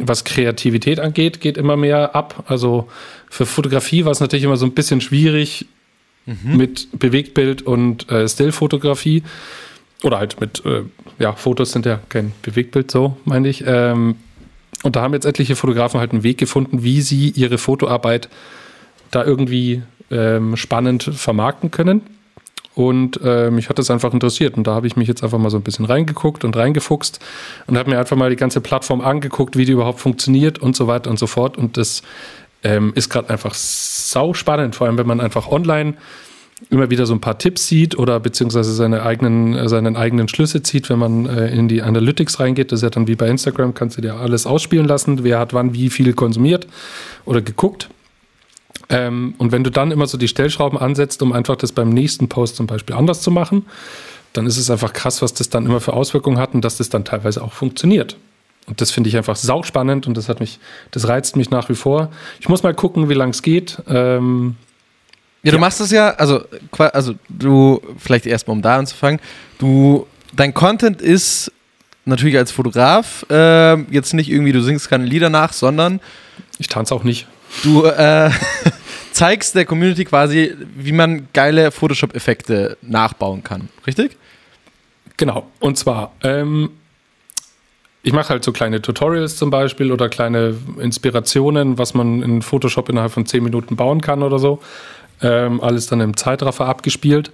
[0.00, 2.44] was Kreativität angeht, geht immer mehr ab.
[2.48, 2.88] Also
[3.28, 5.66] für Fotografie war es natürlich immer so ein bisschen schwierig
[6.44, 9.22] mit Bewegtbild und äh, Stillfotografie.
[10.02, 10.82] Oder halt mit, äh,
[11.18, 13.64] ja, Fotos sind ja kein Bewegtbild, so meine ich.
[13.66, 14.16] Ähm,
[14.82, 18.28] und da haben jetzt etliche Fotografen halt einen Weg gefunden, wie sie ihre Fotoarbeit
[19.10, 22.02] da irgendwie ähm, spannend vermarkten können.
[22.74, 24.56] Und äh, mich hat das einfach interessiert.
[24.56, 27.18] Und da habe ich mich jetzt einfach mal so ein bisschen reingeguckt und reingefuchst
[27.66, 30.86] und habe mir einfach mal die ganze Plattform angeguckt, wie die überhaupt funktioniert und so
[30.86, 31.56] weiter und so fort.
[31.56, 32.02] Und das
[32.62, 35.94] ähm, ist gerade einfach sau spannend, vor allem wenn man einfach online
[36.68, 40.90] immer wieder so ein paar Tipps sieht oder beziehungsweise seine eigenen, seinen eigenen Schlüsse zieht,
[40.90, 42.70] wenn man äh, in die Analytics reingeht.
[42.70, 45.54] Das ist ja dann wie bei Instagram, kannst du dir alles ausspielen lassen, wer hat
[45.54, 46.66] wann wie viel konsumiert
[47.24, 47.88] oder geguckt.
[48.90, 52.28] Ähm, und wenn du dann immer so die Stellschrauben ansetzt, um einfach das beim nächsten
[52.28, 53.64] Post zum Beispiel anders zu machen,
[54.32, 56.88] dann ist es einfach krass, was das dann immer für Auswirkungen hat und dass das
[56.88, 58.16] dann teilweise auch funktioniert.
[58.66, 60.58] Und das finde ich einfach sauspannend und das hat mich,
[60.90, 62.10] das reizt mich nach wie vor.
[62.40, 63.78] Ich muss mal gucken, wie lang es geht.
[63.88, 64.56] Ähm,
[65.42, 65.60] ja, du ja.
[65.60, 66.44] machst es ja, also,
[66.78, 69.20] also du, vielleicht erstmal um da anzufangen,
[69.58, 71.50] du, dein Content ist
[72.04, 76.00] natürlich als Fotograf äh, jetzt nicht irgendwie, du singst keine Lieder nach, sondern.
[76.58, 77.26] Ich tanze auch nicht.
[77.62, 78.30] Du äh,
[79.20, 84.16] zeigst der Community quasi, wie man geile Photoshop-Effekte nachbauen kann, richtig?
[85.18, 85.46] Genau.
[85.58, 86.70] Und zwar, ähm,
[88.02, 92.88] ich mache halt so kleine Tutorials zum Beispiel oder kleine Inspirationen, was man in Photoshop
[92.88, 94.60] innerhalb von 10 Minuten bauen kann oder so.
[95.20, 97.30] Ähm, alles dann im Zeitraffer abgespielt.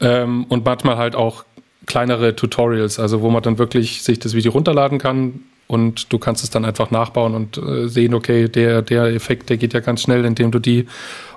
[0.00, 1.44] Ähm, und manchmal halt auch
[1.86, 6.44] kleinere Tutorials, also wo man dann wirklich sich das Video runterladen kann und du kannst
[6.44, 10.02] es dann einfach nachbauen und äh, sehen, okay, der, der Effekt, der geht ja ganz
[10.02, 10.86] schnell, indem du die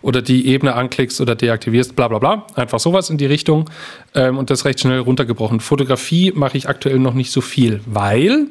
[0.02, 2.48] oder die Ebene anklickst oder deaktivierst, bla bla bla.
[2.56, 3.70] Einfach sowas in die Richtung
[4.14, 5.60] ähm, und das recht schnell runtergebrochen.
[5.60, 8.48] Fotografie mache ich aktuell noch nicht so viel, weil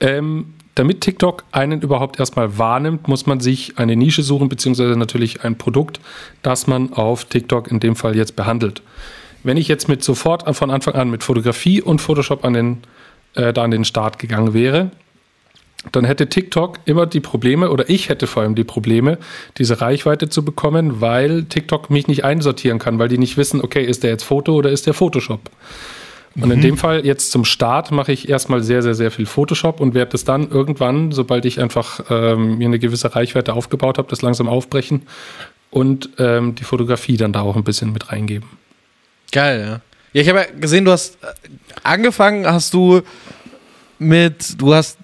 [0.00, 5.42] ähm, damit TikTok einen überhaupt erstmal wahrnimmt, muss man sich eine Nische suchen, beziehungsweise natürlich
[5.42, 5.98] ein Produkt,
[6.42, 8.82] das man auf TikTok in dem Fall jetzt behandelt.
[9.42, 12.78] Wenn ich jetzt mit sofort von Anfang an mit Fotografie und Photoshop an den,
[13.38, 14.90] äh, da an den Start gegangen wäre,
[15.92, 19.18] dann hätte TikTok immer die Probleme, oder ich hätte vor allem die Probleme,
[19.58, 23.84] diese Reichweite zu bekommen, weil TikTok mich nicht einsortieren kann, weil die nicht wissen, okay,
[23.84, 25.50] ist der jetzt Foto oder ist der Photoshop?
[26.34, 26.62] Und in mhm.
[26.62, 30.12] dem Fall jetzt zum Start mache ich erstmal sehr, sehr, sehr viel Photoshop und werde
[30.12, 34.48] das dann irgendwann, sobald ich einfach ähm, mir eine gewisse Reichweite aufgebaut habe, das langsam
[34.48, 35.02] aufbrechen
[35.70, 38.48] und ähm, die Fotografie dann da auch ein bisschen mit reingeben.
[39.32, 39.80] Geil, ja.
[40.12, 41.26] Ja, ich habe ja gesehen, du hast äh,
[41.82, 43.02] angefangen, hast du
[43.98, 44.98] mit, du hast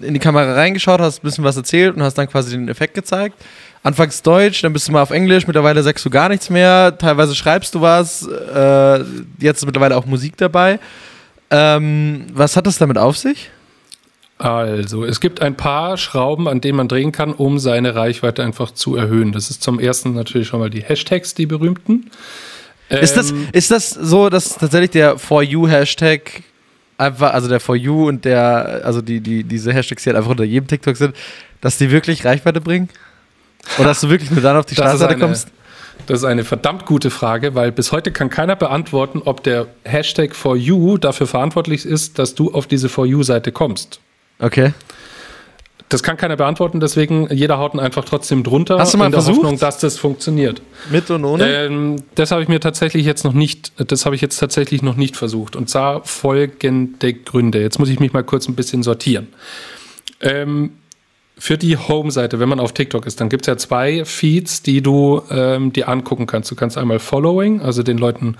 [0.00, 2.94] in die Kamera reingeschaut, hast ein bisschen was erzählt und hast dann quasi den Effekt
[2.94, 3.34] gezeigt
[3.82, 7.34] anfangs Deutsch, dann bist du mal auf Englisch, mittlerweile sagst du gar nichts mehr, teilweise
[7.34, 8.98] schreibst du was, äh,
[9.40, 10.78] jetzt ist mittlerweile auch Musik dabei.
[11.50, 13.50] Ähm, was hat das damit auf sich?
[14.36, 18.70] Also, es gibt ein paar Schrauben, an denen man drehen kann, um seine Reichweite einfach
[18.70, 19.32] zu erhöhen.
[19.32, 22.10] Das ist zum ersten natürlich schon mal die Hashtags, die berühmten.
[22.88, 26.42] Ist, das, ähm, ist das so, dass tatsächlich der For You-Hashtag
[26.96, 30.30] einfach, also der For You und der, also die, die, diese Hashtags, die halt einfach
[30.30, 31.14] unter jedem TikTok sind,
[31.60, 32.88] dass die wirklich Reichweite bringen?
[33.78, 35.48] Oder dass du wirklich nur dann auf die Startseite kommst?
[36.06, 40.34] Das ist eine verdammt gute Frage, weil bis heute kann keiner beantworten, ob der Hashtag
[40.34, 44.00] For You dafür verantwortlich ist, dass du auf diese For You-Seite kommst.
[44.38, 44.72] Okay.
[45.88, 48.78] Das kann keiner beantworten, deswegen jeder haut ihn einfach trotzdem drunter.
[48.78, 49.42] Hast du mal in der versucht?
[49.42, 50.60] Hoffnung, dass das funktioniert.
[50.90, 51.48] Mit und ohne?
[51.48, 54.96] Ähm, das habe ich mir tatsächlich jetzt noch nicht, das habe ich jetzt tatsächlich noch
[54.96, 55.56] nicht versucht.
[55.56, 57.60] Und zwar folgende Gründe.
[57.60, 59.28] Jetzt muss ich mich mal kurz ein bisschen sortieren.
[60.20, 60.72] Ähm,
[61.38, 64.82] für die Home-Seite, wenn man auf TikTok ist, dann gibt es ja zwei Feeds, die
[64.82, 66.50] du ähm, dir angucken kannst.
[66.50, 68.36] Du kannst einmal Following, also den Leuten,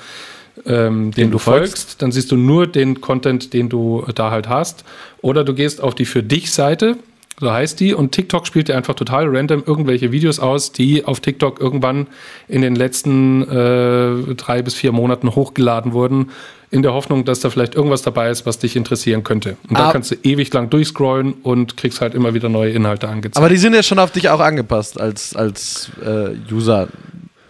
[0.67, 1.77] ähm, den, du folgst.
[1.77, 2.03] folgst.
[2.03, 4.85] Dann siehst du nur den Content, den du da halt hast.
[5.23, 6.97] Oder du gehst auf die Für dich-Seite,
[7.41, 11.21] so heißt die, und TikTok spielt dir einfach total random irgendwelche Videos aus, die auf
[11.21, 12.09] TikTok irgendwann
[12.49, 16.31] in den letzten äh, drei bis vier Monaten hochgeladen wurden
[16.71, 19.57] in der Hoffnung, dass da vielleicht irgendwas dabei ist, was dich interessieren könnte.
[19.69, 23.39] Und da kannst du ewig lang durchscrollen und kriegst halt immer wieder neue Inhalte angezeigt.
[23.39, 26.89] Aber die sind ja schon auf dich auch angepasst als, als äh, User.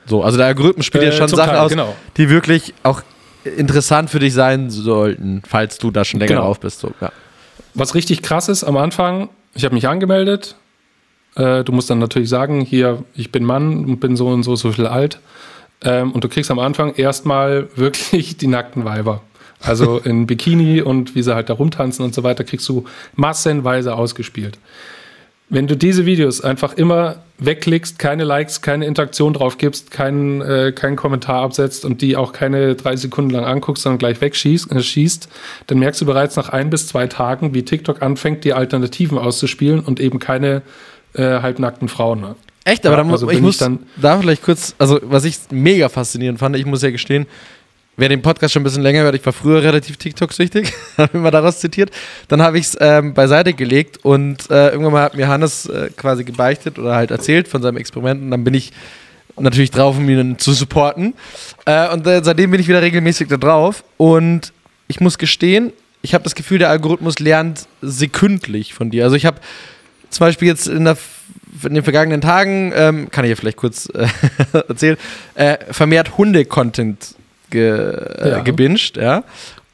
[0.07, 1.97] So, also der Algorithmus spielt äh, ja schon Sachen Teil, aus, genau.
[2.17, 3.03] die wirklich auch
[3.45, 6.43] interessant für dich sein sollten, falls du da schon länger genau.
[6.43, 6.81] drauf bist.
[6.81, 7.11] So, ja.
[7.75, 10.55] Was richtig krass ist am Anfang, ich habe mich angemeldet.
[11.35, 14.55] Äh, du musst dann natürlich sagen, hier, ich bin Mann und bin so und so,
[14.55, 15.19] so viel alt.
[15.83, 19.21] Ähm, und du kriegst am Anfang erstmal wirklich die nackten Weiber.
[19.61, 22.85] Also in Bikini und wie sie halt da rumtanzen und so weiter, kriegst du
[23.17, 24.59] massenweise ausgespielt.
[25.51, 30.73] Wenn du diese Videos einfach immer wegklickst, keine Likes, keine Interaktion drauf gibst, keinen, äh,
[30.73, 34.83] keinen Kommentar absetzt und die auch keine drei Sekunden lang anguckst, sondern gleich wegschießt, äh,
[34.83, 35.29] schießt,
[35.69, 39.81] dann merkst du bereits nach ein bis zwei Tagen, wie TikTok anfängt, die Alternativen auszuspielen
[39.81, 40.63] und eben keine
[41.15, 42.21] äh, halbnackten Frauen.
[42.21, 42.35] Ne?
[42.65, 45.39] Echt, aber ja, dann, also ich muss ich dann da vielleicht kurz, also was ich
[45.51, 47.27] mega faszinierend fand, ich muss ja gestehen,
[47.99, 51.31] wer den Podcast schon ein bisschen länger hört, ich war früher relativ TikTok-süchtig, habe immer
[51.31, 51.91] daraus zitiert.
[52.29, 55.91] Dann habe ich es ähm, beiseite gelegt und äh, irgendwann mal hat mir Hannes äh,
[55.97, 58.73] quasi gebeichtet oder halt erzählt von seinem Experiment und dann bin ich
[59.37, 61.15] natürlich drauf, um ihn zu supporten.
[61.67, 64.53] Äh, und äh, seitdem bin ich wieder regelmäßig da drauf und
[64.87, 69.05] ich muss gestehen, ich habe das Gefühl, der Algorithmus lernt sekündlich von dir.
[69.05, 69.41] Also ich habe
[70.09, 70.97] zum Beispiel jetzt in der
[71.65, 74.07] in den vergangenen Tagen, ähm, kann ich ja vielleicht kurz äh,
[74.69, 74.97] erzählen,
[75.35, 77.17] äh, vermehrt Hunde-Content
[77.51, 78.39] ge, äh, ja.
[78.41, 79.25] gebinged, ja.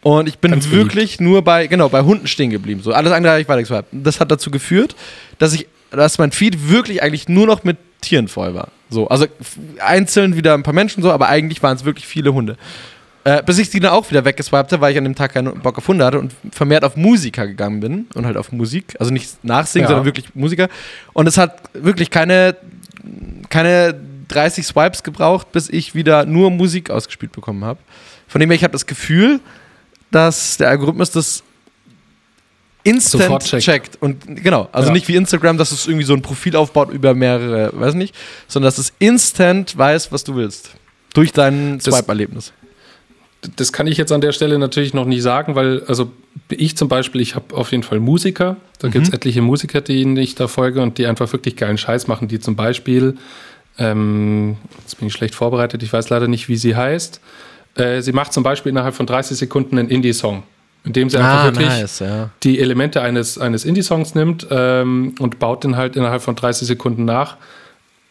[0.02, 1.20] Und ich bin Ganz wirklich beliebt.
[1.22, 2.82] nur bei, genau, bei Hunden stehen geblieben.
[2.82, 3.88] So, alles andere habe ich weitergeswiped.
[3.90, 4.94] Das hat dazu geführt,
[5.38, 8.68] dass ich, dass mein Feed wirklich eigentlich nur noch mit Tieren voll war.
[8.90, 9.26] So, also
[9.78, 12.56] einzeln wieder ein paar Menschen so, aber eigentlich waren es wirklich viele Hunde.
[13.24, 15.58] Äh, bis ich die dann auch wieder weggeswiped habe, weil ich an dem Tag keinen
[15.60, 18.94] Bock auf Hunde hatte und vermehrt auf Musiker gegangen bin und halt auf Musik.
[19.00, 19.88] Also nicht nachsingen, ja.
[19.88, 20.68] sondern wirklich Musiker.
[21.14, 22.54] Und es hat wirklich keine,
[23.48, 23.94] keine
[24.34, 27.78] 30 Swipes gebraucht, bis ich wieder nur Musik ausgespielt bekommen habe.
[28.26, 29.40] Von dem her, ich habe das Gefühl,
[30.10, 31.42] dass der Algorithmus das
[32.82, 33.64] instant checkt.
[33.64, 34.02] checkt.
[34.02, 34.92] Und genau, also ja.
[34.92, 38.14] nicht wie Instagram, dass es irgendwie so ein Profil aufbaut über mehrere, weiß nicht,
[38.46, 40.70] sondern dass es instant weiß, was du willst.
[41.14, 42.52] Durch dein Swipe-Erlebnis
[43.56, 46.10] das kann ich jetzt an der Stelle natürlich noch nicht sagen, weil, also
[46.48, 48.56] ich zum Beispiel, ich habe auf jeden Fall Musiker.
[48.78, 48.92] Da mhm.
[48.92, 52.28] gibt es etliche Musiker, denen ich da folge und die einfach wirklich geilen Scheiß machen,
[52.28, 53.16] die zum Beispiel,
[53.78, 57.20] ähm, jetzt bin ich schlecht vorbereitet, ich weiß leider nicht, wie sie heißt.
[57.76, 60.44] Äh, sie macht zum Beispiel innerhalb von 30 Sekunden einen Indie-Song,
[60.84, 62.30] indem sie einfach ah, wirklich nice, ja.
[62.42, 67.04] die Elemente eines, eines Indie-Songs nimmt ähm, und baut den halt innerhalb von 30 Sekunden
[67.04, 67.36] nach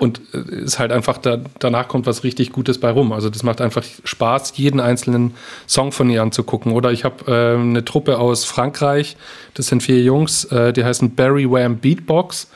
[0.04, 3.13] und ist halt einfach, da, danach kommt was richtig Gutes bei rum.
[3.13, 5.34] Also das macht einfach Spaß, jeden einzelnen
[5.65, 6.73] Song von ihr anzugucken.
[6.73, 9.15] Oder ich habe äh, eine Truppe aus Frankreich,
[9.54, 12.49] das sind vier Jungs, äh, die heißen Barry Wham Beatbox.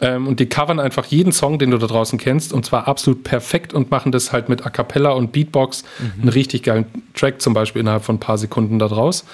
[0.00, 3.24] Ähm, und die covern einfach jeden Song, den du da draußen kennst, und zwar absolut
[3.24, 6.22] perfekt und machen das halt mit A Cappella und Beatbox mhm.
[6.22, 9.24] einen richtig geilen Track zum Beispiel innerhalb von ein paar Sekunden da draus.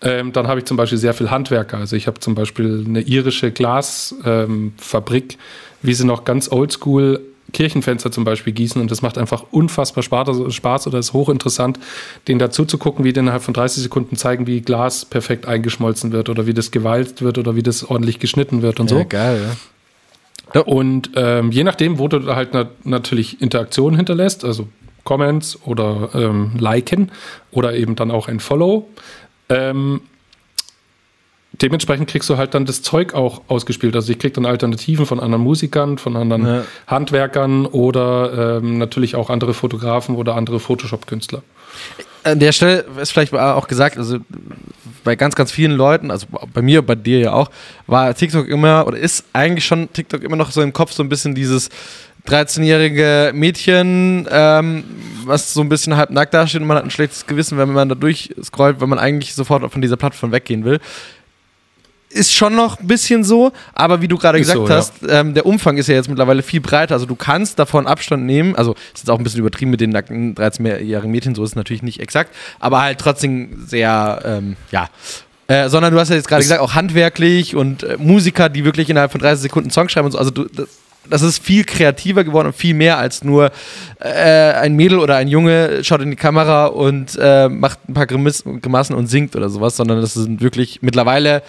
[0.00, 1.78] Ähm, dann habe ich zum Beispiel sehr viel Handwerker.
[1.78, 5.38] Also ich habe zum Beispiel eine irische Glasfabrik, ähm,
[5.82, 7.20] wie sie noch ganz oldschool
[7.52, 11.78] Kirchenfenster zum Beispiel gießen und das macht einfach unfassbar Spaß oder ist hochinteressant,
[12.28, 16.12] denen dazu zu gucken, wie die innerhalb von 30 Sekunden zeigen, wie Glas perfekt eingeschmolzen
[16.12, 19.04] wird oder wie das gewalzt wird oder wie das ordentlich geschnitten wird und ja, so.
[19.08, 19.56] Geil, ja.
[20.54, 24.68] Und ähm, je nachdem, wo du halt na natürlich Interaktionen hinterlässt, also
[25.04, 27.10] Comments oder ähm, Liken
[27.50, 28.88] oder eben dann auch ein Follow,
[29.48, 30.00] ähm,
[31.52, 33.94] dementsprechend kriegst du halt dann das Zeug auch ausgespielt.
[33.96, 36.64] Also ich krieg dann Alternativen von anderen Musikern, von anderen ja.
[36.86, 41.42] Handwerkern oder ähm, natürlich auch andere Fotografen oder andere Photoshop-Künstler.
[42.24, 44.18] An der Stelle ist vielleicht auch gesagt, also
[45.04, 47.50] bei ganz, ganz vielen Leuten, also bei mir, bei dir ja auch,
[47.86, 51.08] war TikTok immer oder ist eigentlich schon TikTok immer noch so im Kopf so ein
[51.08, 51.70] bisschen dieses
[52.26, 54.84] 13-jährige Mädchen, ähm,
[55.24, 57.88] was so ein bisschen halb nackt dasteht und man hat ein schlechtes Gewissen, wenn man
[57.88, 60.80] da durchscrollt, wenn man eigentlich sofort von dieser Plattform weggehen will
[62.10, 65.20] ist schon noch ein bisschen so, aber wie du gerade gesagt so, hast, ja.
[65.20, 66.94] ähm, der Umfang ist ja jetzt mittlerweile viel breiter.
[66.94, 68.56] Also du kannst davon Abstand nehmen.
[68.56, 71.56] Also ist jetzt auch ein bisschen übertrieben mit den nackten 13-jährigen Mädchen, so ist es
[71.56, 74.88] natürlich nicht exakt, aber halt trotzdem sehr, ähm, ja.
[75.48, 78.90] Äh, sondern du hast ja jetzt gerade gesagt, auch handwerklich und äh, Musiker, die wirklich
[78.90, 80.18] innerhalb von 30 Sekunden Songs schreiben und so.
[80.18, 80.68] Also du, das,
[81.08, 83.50] das ist viel kreativer geworden und viel mehr als nur
[83.98, 88.06] äh, ein Mädel oder ein Junge schaut in die Kamera und äh, macht ein paar
[88.06, 91.42] Grimassen und singt oder sowas, sondern das sind wirklich mittlerweile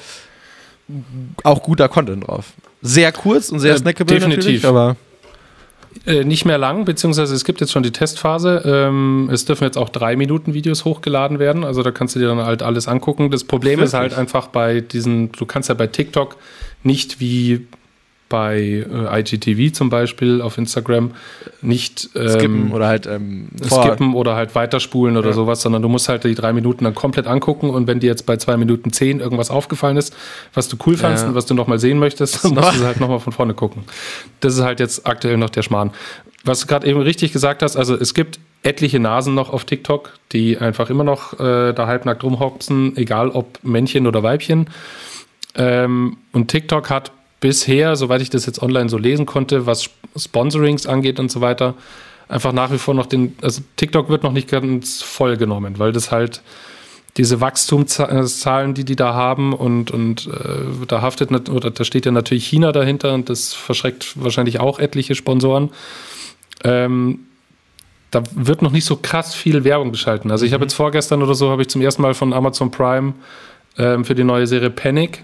[1.43, 2.53] auch guter Content drauf.
[2.81, 4.65] Sehr kurz und sehr äh, snackable definitiv.
[4.65, 4.95] aber
[6.05, 8.61] äh, nicht mehr lang, beziehungsweise es gibt jetzt schon die Testphase.
[8.65, 12.27] Ähm, es dürfen jetzt auch drei Minuten Videos hochgeladen werden, also da kannst du dir
[12.27, 13.31] dann halt alles angucken.
[13.31, 13.87] Das Problem Wirklich?
[13.87, 16.37] ist halt einfach bei diesen, du kannst ja bei TikTok
[16.83, 17.67] nicht wie
[18.29, 21.11] bei äh, IGTV zum Beispiel auf Instagram
[21.61, 25.33] nicht ähm, skippen oder halt ähm, skippen oder halt weiterspulen oder ja.
[25.33, 28.25] sowas, sondern du musst halt die drei Minuten dann komplett angucken und wenn dir jetzt
[28.25, 30.15] bei zwei Minuten zehn irgendwas aufgefallen ist,
[30.53, 31.09] was du cool ja.
[31.09, 33.83] und was du nochmal sehen möchtest, dann musst du halt nochmal von vorne gucken.
[34.39, 35.91] Das ist halt jetzt aktuell noch der Schmarrn.
[36.45, 40.13] Was du gerade eben richtig gesagt hast, also es gibt etliche Nasen noch auf TikTok,
[40.31, 44.69] die einfach immer noch äh, da halbnackt rumhopsen, egal ob Männchen oder Weibchen.
[45.55, 50.85] Ähm, und TikTok hat bisher, soweit ich das jetzt online so lesen konnte, was Sponsorings
[50.85, 51.75] angeht und so weiter,
[52.27, 55.91] einfach nach wie vor noch den, also TikTok wird noch nicht ganz voll genommen, weil
[55.91, 56.41] das halt
[57.17, 62.11] diese Wachstumszahlen, die die da haben und, und äh, da haftet, oder da steht ja
[62.11, 65.71] natürlich China dahinter und das verschreckt wahrscheinlich auch etliche Sponsoren.
[66.63, 67.19] Ähm,
[68.11, 70.31] da wird noch nicht so krass viel Werbung geschalten.
[70.31, 70.69] Also ich habe mhm.
[70.69, 73.13] jetzt vorgestern oder so, habe ich zum ersten Mal von Amazon Prime
[73.77, 75.23] ähm, für die neue Serie Panic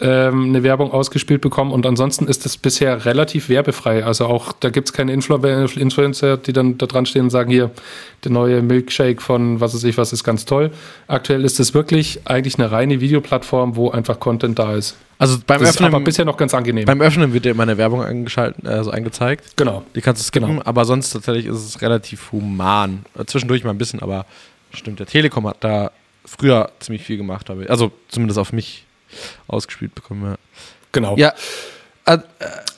[0.00, 4.04] ähm, eine Werbung ausgespielt bekommen und ansonsten ist das bisher relativ werbefrei.
[4.04, 7.50] Also auch, da gibt es keine Influ Influencer, die dann da dran stehen und sagen,
[7.50, 7.70] hier,
[8.24, 10.70] der neue Milkshake von was weiß ich was ist ganz toll.
[11.08, 14.96] Aktuell ist es wirklich eigentlich eine reine Videoplattform, wo einfach Content da ist.
[15.18, 16.84] Also beim das Öffnen, ist aber bisher noch ganz angenehm.
[16.84, 19.56] Beim Öffnen wird dir immer eine Werbung eingeschaltet, also eingezeigt.
[19.56, 19.82] Genau.
[19.96, 20.62] Die kannst du skippen, genau.
[20.64, 23.04] aber sonst tatsächlich ist es relativ human.
[23.26, 24.26] Zwischendurch mal ein bisschen, aber
[24.72, 25.90] stimmt, der Telekom hat da
[26.24, 28.84] früher ziemlich viel gemacht, also zumindest auf mich
[29.46, 30.24] ausgespielt bekommen.
[30.24, 30.36] Ja.
[30.92, 31.16] Genau.
[31.16, 31.32] Ja.
[32.06, 32.18] äh,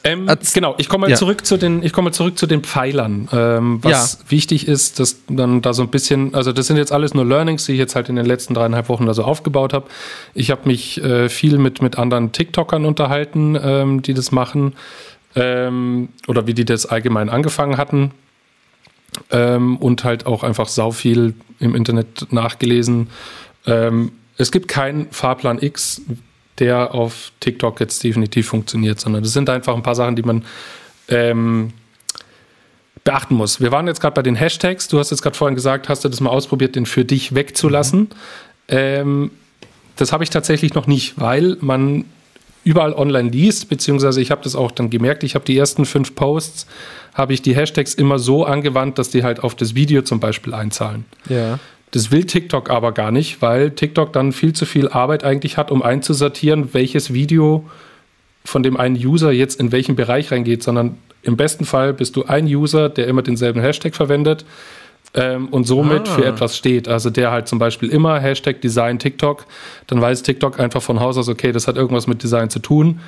[0.02, 1.16] Ähm, genau, ich komme mal Ja.
[1.16, 3.28] zurück zu den, ich komme mal zurück zu den Pfeilern.
[3.32, 7.12] Ähm, was wichtig ist, dass dann da so ein bisschen, also das sind jetzt alles
[7.12, 9.88] nur Learnings, die ich jetzt halt in den letzten dreieinhalb Wochen da so aufgebaut habe.
[10.32, 14.74] Ich habe mich äh, viel mit, mit anderen TikTokern unterhalten, ähm, die das machen
[15.36, 18.12] ähm, oder wie die das allgemein angefangen hatten.
[19.30, 23.10] Ähm, und halt auch einfach sau viel im Internet nachgelesen.
[23.66, 26.00] Ähm, es gibt keinen Fahrplan X,
[26.59, 30.44] der auf TikTok jetzt definitiv funktioniert, sondern das sind einfach ein paar Sachen, die man
[31.09, 31.74] ähm,
[33.05, 33.61] beachten muss.
[33.61, 34.88] Wir waren jetzt gerade bei den Hashtags.
[34.88, 38.09] Du hast jetzt gerade vorhin gesagt, hast du das mal ausprobiert, den für dich wegzulassen.
[38.68, 39.31] Ähm,
[39.96, 42.07] das habe ich tatsächlich noch nicht, weil man
[42.64, 46.14] überall online liest, beziehungsweise ich habe das auch dann gemerkt, ich habe die ersten fünf
[46.14, 46.66] Posts,
[47.12, 50.55] habe ich die Hashtags immer so angewandt, dass die halt auf das Video zum Beispiel
[50.55, 51.05] einzahlen.
[51.29, 51.59] ja.
[51.92, 55.70] Das will TikTok aber gar nicht, weil TikTok dann viel zu viel Arbeit eigentlich hat,
[55.70, 57.68] um einzusortieren, welches Video
[58.44, 62.24] von dem einen User jetzt in welchen Bereich reingeht, sondern im besten Fall bist du
[62.24, 64.44] ein User, der immer denselben Hashtag verwendet
[65.14, 66.12] ähm, und somit Ah.
[66.12, 66.88] für etwas steht.
[66.88, 69.44] Also der halt zum Beispiel immer Hashtag Design TikTok,
[69.88, 73.00] dann weiß TikTok einfach von Haus aus, okay, das hat irgendwas mit Design zu tun.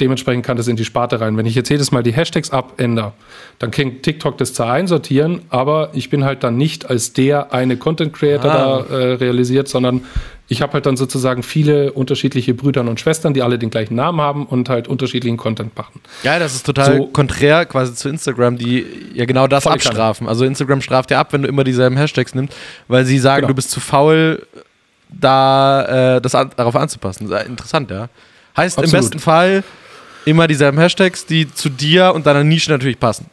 [0.00, 1.36] Dementsprechend kann das in die Sparte rein.
[1.36, 3.12] Wenn ich jetzt jedes Mal die Hashtags abändere,
[3.58, 7.76] dann kann TikTok das zwar einsortieren, aber ich bin halt dann nicht als der eine
[7.76, 8.84] Content Creator Ah.
[8.88, 10.02] da äh, realisiert, sondern
[10.46, 14.20] ich habe halt dann sozusagen viele unterschiedliche Brüder und Schwestern, die alle den gleichen Namen
[14.20, 16.00] haben und halt unterschiedlichen Content machen.
[16.22, 20.28] Ja, das ist total So- konträr quasi zu Instagram, die ja genau das abstrafen.
[20.28, 22.54] Also Instagram straft ja ab, wenn du immer dieselben Hashtags nimmst,
[22.88, 23.48] weil sie sagen, Genau.
[23.48, 24.46] du bist zu faul,
[25.10, 27.28] da äh, das an, darauf anzupassen.
[27.28, 28.08] Das ist interessant, ja.
[28.56, 29.02] Heißt im Absolut.
[29.04, 29.64] besten Fall
[30.24, 33.26] immer dieselben Hashtags, die zu dir und deiner Nische natürlich passen.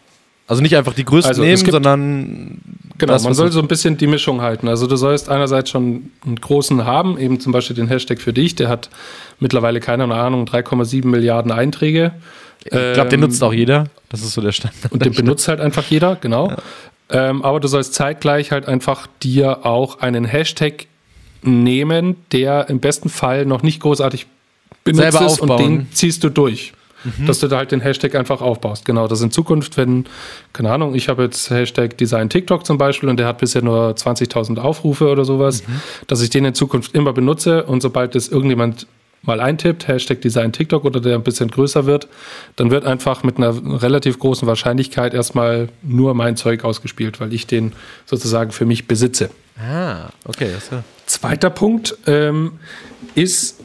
[0.47, 2.59] Also nicht einfach die größten Also, nehmen, sondern
[3.01, 4.67] Genau, das, man soll so ein bisschen die Mischung halten.
[4.67, 8.53] Also du sollst einerseits schon einen großen haben, eben zum Beispiel den Hashtag für dich,
[8.53, 8.91] der hat
[9.39, 12.11] mittlerweile, keine Ahnung, 3,7 Milliarden Einträge.
[12.63, 13.85] ich glaube, den Ähm, nutzt auch jeder.
[14.09, 14.91] Das ist so der Standard.
[14.91, 16.53] Und den benutzt halt einfach jeder, genau.
[17.09, 20.85] Ähm, aber du sollst zeitgleich halt einfach dir auch einen Hashtag
[21.41, 24.27] nehmen, der im besten Fall noch nicht großartig
[24.83, 26.73] benutzt Selber ist und den ziehst du durch.
[27.25, 28.85] Dass du da halt den Hashtag einfach aufbaust.
[28.85, 30.05] Genau, das in Zukunft, wenn,
[30.53, 33.91] keine Ahnung, ich habe jetzt Hashtag Design TikTok zum Beispiel und der hat bisher nur
[33.91, 35.63] 20.000 Aufrufe oder sowas,
[36.07, 38.87] dass ich den in Zukunft immer benutze und sobald das irgendjemand
[39.23, 42.07] mal eintippt, Hashtag Design TikTok oder der ein bisschen größer wird,
[42.55, 47.47] dann wird einfach mit einer relativ großen Wahrscheinlichkeit erstmal nur mein Zeug ausgespielt, weil ich
[47.47, 47.73] den
[48.05, 49.29] sozusagen für mich besitze.
[49.59, 50.49] Ah, okay.
[51.05, 52.53] Zweiter Punkt ähm,
[53.13, 53.59] ist,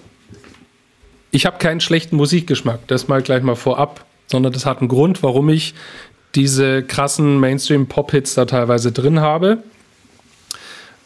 [1.30, 5.22] ich habe keinen schlechten Musikgeschmack, das mal gleich mal vorab, sondern das hat einen Grund,
[5.22, 5.74] warum ich
[6.34, 9.58] diese krassen Mainstream-Pop-Hits da teilweise drin habe.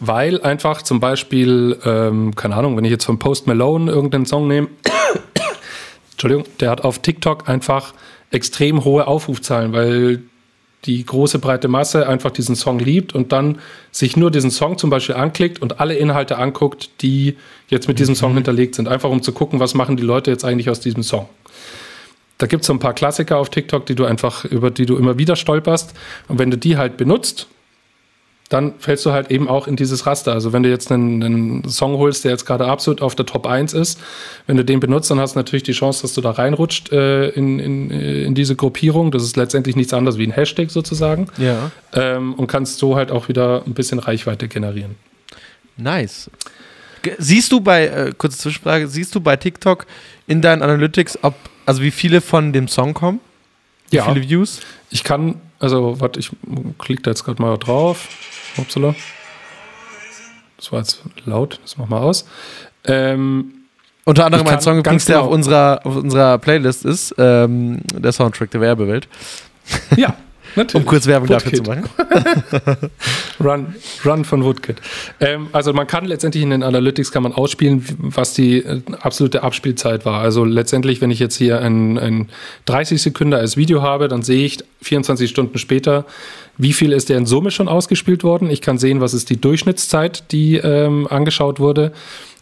[0.01, 4.49] Weil einfach zum Beispiel, ähm, keine Ahnung, wenn ich jetzt von Post Malone irgendeinen Song
[4.49, 4.69] nehme,
[6.13, 7.93] Entschuldigung, der hat auf TikTok einfach
[8.31, 10.23] extrem hohe Aufrufzahlen, weil
[10.85, 13.59] die große breite Masse einfach diesen Song liebt und dann
[13.91, 17.37] sich nur diesen Song zum Beispiel anklickt und alle Inhalte anguckt, die
[17.69, 18.89] jetzt mit diesem Song hinterlegt sind.
[18.89, 21.29] Einfach um zu gucken, was machen die Leute jetzt eigentlich aus diesem Song.
[22.39, 24.97] Da gibt es so ein paar Klassiker auf TikTok, die du einfach, über die du
[24.97, 25.93] immer wieder stolperst.
[26.29, 27.47] Und wenn du die halt benutzt,
[28.51, 30.33] dann fällst du halt eben auch in dieses Raster.
[30.33, 33.47] Also wenn du jetzt einen, einen Song holst, der jetzt gerade absolut auf der Top
[33.47, 33.99] 1 ist,
[34.47, 37.29] wenn du den benutzt, dann hast du natürlich die Chance, dass du da reinrutscht äh,
[37.29, 39.13] in, in, in diese Gruppierung.
[39.13, 41.29] Das ist letztendlich nichts anderes wie ein Hashtag sozusagen.
[41.39, 41.71] Ja.
[41.93, 44.97] Ähm, und kannst so halt auch wieder ein bisschen Reichweite generieren.
[45.77, 46.29] Nice.
[47.19, 49.87] Siehst du bei, äh, kurze Zwischenfrage, siehst du bei TikTok
[50.27, 51.35] in deinen Analytics, ob,
[51.67, 53.21] also wie viele von dem Song kommen?
[53.91, 54.05] Wie Ja.
[54.13, 54.61] viele Views?
[54.91, 56.31] Ich kann, also, warte, ich
[56.79, 58.09] klicke da jetzt gerade mal drauf.
[58.57, 58.95] Upsala.
[60.57, 62.27] Das war jetzt laut, das mach mal aus.
[62.85, 63.53] Ähm,
[64.05, 68.13] Unter anderem ein Song, übrigens, der genau- auf unserer, auf unserer Playlist ist, ähm, der
[68.13, 69.09] Soundtrack der Werbewelt,
[69.97, 70.17] ja,
[70.57, 70.75] natürlich.
[70.75, 71.85] um kurz Werbung dafür zu machen.
[73.41, 74.77] Run, Run von Woodkid.
[75.21, 79.43] Ähm, also man kann letztendlich in den Analytics kann man ausspielen, was die äh, absolute
[79.43, 80.21] Abspielzeit war.
[80.21, 82.29] Also letztendlich, wenn ich jetzt hier ein, ein
[82.67, 86.05] 30 Sekunden als Video habe, dann sehe ich 24 Stunden später,
[86.59, 88.51] wie viel ist der in Summe schon ausgespielt worden.
[88.51, 91.93] Ich kann sehen, was ist die Durchschnittszeit, die ähm, angeschaut wurde.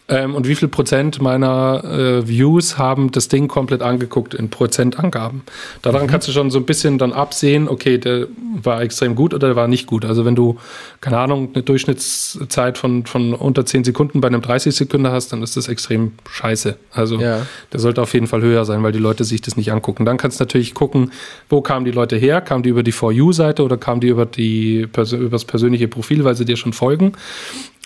[0.09, 5.43] Ähm, und wie viel Prozent meiner äh, Views haben das Ding komplett angeguckt in Prozentangaben.
[5.81, 8.27] Daran kannst du schon so ein bisschen dann absehen, okay, der
[8.63, 10.05] war extrem gut oder der war nicht gut.
[10.05, 10.57] Also wenn du,
[11.01, 15.43] keine Ahnung, eine Durchschnittszeit von, von unter 10 Sekunden bei einem 30 Sekunden hast, dann
[15.43, 16.77] ist das extrem scheiße.
[16.91, 17.45] Also Ja.
[17.71, 20.05] der sollte auf jeden Fall höher sein, weil die Leute sich das nicht angucken.
[20.05, 21.11] Dann kannst du natürlich gucken,
[21.49, 22.41] wo kamen die Leute her?
[22.41, 26.23] Kamen die über die For You-Seite oder kamen die über, die, über das persönliche Profil,
[26.23, 27.13] weil sie dir schon folgen?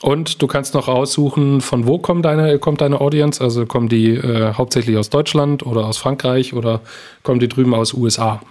[0.04, 3.42] Und du kannst noch aussuchen, von wo kommt deine, kommt deine Audience.
[3.42, 6.82] Also kommen die äh, hauptsächlich aus Deutschland oder aus Frankreich oder
[7.24, 8.42] kommen die drüben aus USA.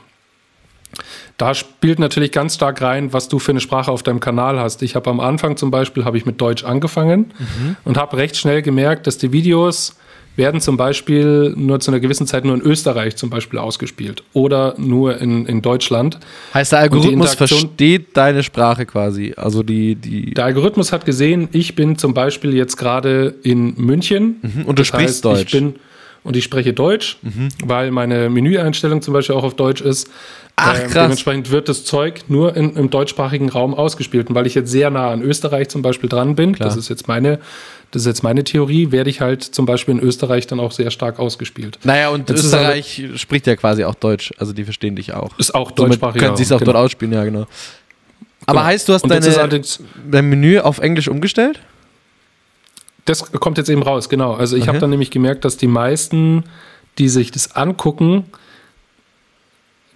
[1.36, 4.80] Da spielt natürlich ganz stark rein, was du für eine Sprache auf deinem Kanal hast.
[4.80, 7.76] Ich habe am Anfang zum Beispiel habe ich mit Deutsch angefangen mhm.
[7.84, 9.96] und habe recht schnell gemerkt, dass die Videos
[10.36, 14.74] werden zum Beispiel nur zu einer gewissen Zeit nur in Österreich zum Beispiel ausgespielt oder
[14.78, 16.18] nur in, in Deutschland.
[16.54, 19.34] Heißt, der Algorithmus versteht deine Sprache quasi.
[19.36, 24.36] Also die, die der Algorithmus hat gesehen, ich bin zum Beispiel jetzt gerade in München.
[24.42, 25.54] Mhm, und du sprichst heißt, Deutsch.
[25.54, 25.74] Ich bin,
[26.24, 27.48] und ich spreche Deutsch, mhm.
[27.64, 30.08] weil meine Menüeinstellung zum Beispiel auch auf Deutsch ist.
[30.56, 31.04] Ach, ähm, krass.
[31.04, 34.28] dementsprechend wird das Zeug nur in, im deutschsprachigen Raum ausgespielt.
[34.28, 36.68] Und weil ich jetzt sehr nah an Österreich zum Beispiel dran bin, Klar.
[36.68, 37.38] das ist jetzt meine
[37.92, 40.90] das ist jetzt meine Theorie, werde ich halt zum Beispiel in Österreich dann auch sehr
[40.90, 41.78] stark ausgespielt.
[41.84, 45.38] Naja, und jetzt Österreich aber, spricht ja quasi auch Deutsch, also die verstehen dich auch.
[45.38, 46.22] Ist auch deutschsprachig.
[46.22, 46.72] Können sie es auch genau.
[46.72, 47.46] dort ausspielen, ja, genau.
[48.46, 48.64] Aber genau.
[48.64, 49.62] heißt, du hast deine,
[50.10, 51.60] dein Menü auf Englisch umgestellt?
[53.04, 54.34] Das kommt jetzt eben raus, genau.
[54.34, 54.68] Also ich okay.
[54.68, 56.44] habe dann nämlich gemerkt, dass die meisten,
[56.98, 58.24] die sich das angucken,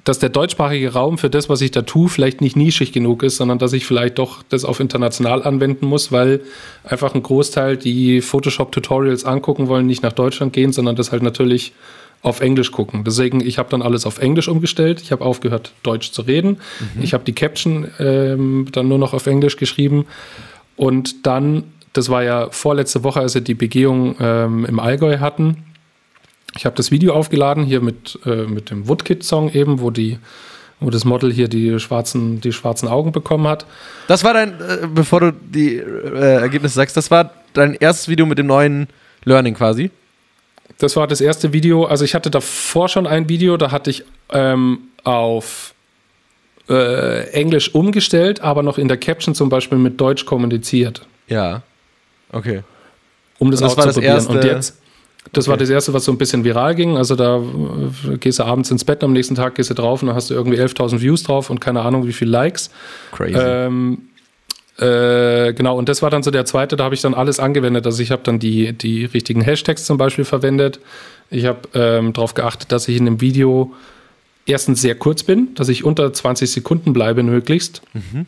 [0.07, 3.39] dass der deutschsprachige Raum für das, was ich da tue, vielleicht nicht nischig genug ist,
[3.39, 6.43] sondern dass ich vielleicht doch das auf international anwenden muss, weil
[6.85, 11.73] einfach ein Großteil, die Photoshop-Tutorials angucken wollen, nicht nach Deutschland gehen, sondern das halt natürlich
[12.23, 13.03] auf Englisch gucken.
[13.05, 15.01] Deswegen, ich habe dann alles auf Englisch umgestellt.
[15.03, 16.59] Ich habe aufgehört, Deutsch zu reden.
[16.81, 17.03] Mhm.
[17.03, 20.07] Ich habe die Caption ähm, dann nur noch auf Englisch geschrieben.
[20.77, 21.65] Und dann,
[21.97, 25.65] das war ja vorletzte Woche, als wir die Begehung ähm, im Allgäu hatten,
[26.57, 30.19] ich habe das Video aufgeladen hier mit, äh, mit dem Woodkid-Song eben, wo die
[30.79, 33.65] wo das Model hier die schwarzen, die schwarzen Augen bekommen hat.
[34.09, 38.27] Das war dein, äh, bevor du die äh, Ergebnisse sagst, das war dein erstes Video
[38.27, 38.89] mit dem neuen
[39.25, 39.91] Learning quasi?
[40.77, 41.85] Das war das erste Video.
[41.85, 45.73] Also ich hatte davor schon ein Video, da hatte ich ähm, auf
[46.69, 51.07] äh, Englisch umgestellt, aber noch in der Caption zum Beispiel mit Deutsch kommuniziert.
[51.27, 51.63] Ja.
[52.33, 52.62] Okay.
[53.39, 54.27] Um das, das auszuprobieren.
[54.27, 54.77] Und jetzt
[55.33, 55.51] das okay.
[55.51, 56.97] war das erste, was so ein bisschen viral ging.
[56.97, 60.09] Also da äh, gehst du abends ins Bett, am nächsten Tag gehst du drauf und
[60.09, 62.70] dann hast du irgendwie 11.000 Views drauf und keine Ahnung wie viele Likes.
[63.12, 63.37] Crazy.
[63.37, 63.99] Ähm,
[64.79, 67.87] äh, genau, und das war dann so der zweite, da habe ich dann alles angewendet.
[67.87, 70.81] Also ich habe dann die, die richtigen Hashtags zum Beispiel verwendet.
[71.31, 73.72] Ich habe ähm, darauf geachtet, dass ich in dem Video
[74.45, 77.83] erstens sehr kurz bin, dass ich unter 20 Sekunden bleibe möglichst.
[77.95, 78.27] Mhm.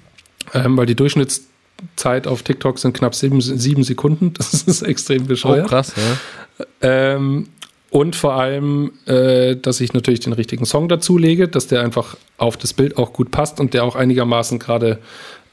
[0.54, 1.47] Ähm, weil die Durchschnitts
[1.96, 4.32] Zeit auf TikTok sind knapp sieben, sieben Sekunden.
[4.38, 5.66] Das ist extrem bescheuert.
[5.66, 6.66] Oh, krass, ja.
[6.80, 7.46] Ähm,
[7.90, 12.56] und vor allem, äh, dass ich natürlich den richtigen Song dazulege, dass der einfach auf
[12.56, 14.98] das Bild auch gut passt und der auch einigermaßen gerade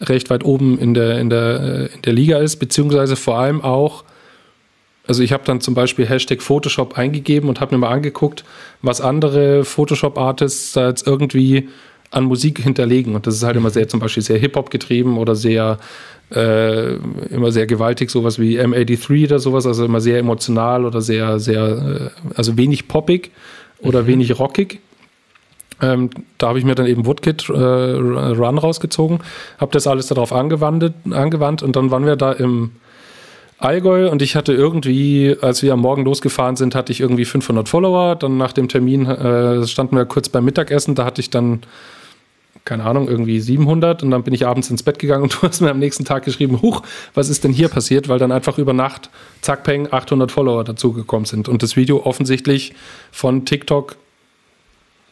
[0.01, 3.61] recht weit oben in der, in, der, äh, in der Liga ist, beziehungsweise vor allem
[3.61, 4.03] auch,
[5.07, 8.43] also ich habe dann zum Beispiel Hashtag Photoshop eingegeben und habe mir mal angeguckt,
[8.81, 11.69] was andere Photoshop-Artists da jetzt irgendwie
[12.11, 13.15] an Musik hinterlegen.
[13.15, 15.77] Und das ist halt immer sehr zum Beispiel sehr Hip-Hop getrieben oder sehr
[16.33, 16.95] äh,
[17.29, 22.11] immer sehr gewaltig, sowas wie M83 oder sowas, also immer sehr emotional oder sehr, sehr,
[22.15, 23.31] äh, also wenig poppig
[23.79, 24.07] oder mhm.
[24.07, 24.79] wenig rockig.
[25.81, 29.19] Ähm, da habe ich mir dann eben Woodkid äh, Run rausgezogen,
[29.57, 32.71] habe das alles darauf angewandt, angewandt und dann waren wir da im
[33.57, 37.69] Allgäu und ich hatte irgendwie, als wir am Morgen losgefahren sind, hatte ich irgendwie 500
[37.69, 38.15] Follower.
[38.15, 41.61] Dann nach dem Termin äh, standen wir kurz beim Mittagessen, da hatte ich dann
[42.65, 45.61] keine Ahnung, irgendwie 700 und dann bin ich abends ins Bett gegangen und du hast
[45.61, 46.81] mir am nächsten Tag geschrieben, huch,
[47.13, 49.09] was ist denn hier passiert, weil dann einfach über Nacht,
[49.41, 52.73] zack, peng, 800 Follower dazugekommen sind und das Video offensichtlich
[53.11, 53.95] von TikTok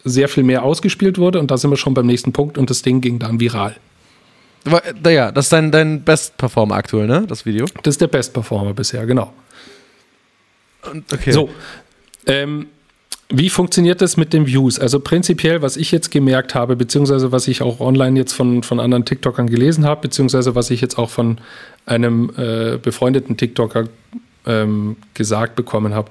[0.04, 2.82] sehr viel mehr ausgespielt wurde und da sind wir schon beim nächsten Punkt und das
[2.82, 3.76] Ding ging dann viral.
[5.06, 7.66] Ja, das ist dein, dein Best-Performer aktuell, ne, das Video?
[7.84, 9.34] Das ist der Best-Performer bisher, genau.
[11.12, 11.32] Okay.
[11.32, 11.50] So,
[12.26, 12.68] ähm,
[13.36, 14.78] wie funktioniert das mit den Views?
[14.78, 18.80] Also prinzipiell, was ich jetzt gemerkt habe, beziehungsweise was ich auch online jetzt von, von
[18.80, 21.40] anderen TikTokern gelesen habe, beziehungsweise was ich jetzt auch von
[21.88, 23.86] einem äh, befreundeten TikToker
[24.46, 26.10] ähm, gesagt bekommen habe.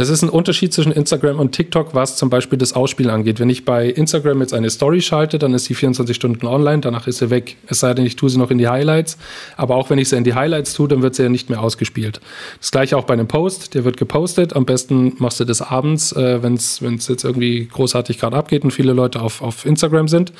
[0.00, 3.40] Es ist ein Unterschied zwischen Instagram und TikTok, was zum Beispiel das Ausspielen angeht.
[3.40, 7.08] Wenn ich bei Instagram jetzt eine Story schalte, dann ist sie 24 Stunden online, danach
[7.08, 7.56] ist sie weg.
[7.66, 9.18] Es sei denn, ich tue sie noch in die Highlights.
[9.56, 11.60] Aber auch wenn ich sie in die Highlights tue, dann wird sie ja nicht mehr
[11.60, 12.20] ausgespielt.
[12.60, 14.54] Das gleiche auch bei einem Post, der wird gepostet.
[14.54, 18.70] Am besten machst du das abends, äh, wenn es jetzt irgendwie großartig gerade abgeht und
[18.70, 20.32] viele Leute auf, auf Instagram sind.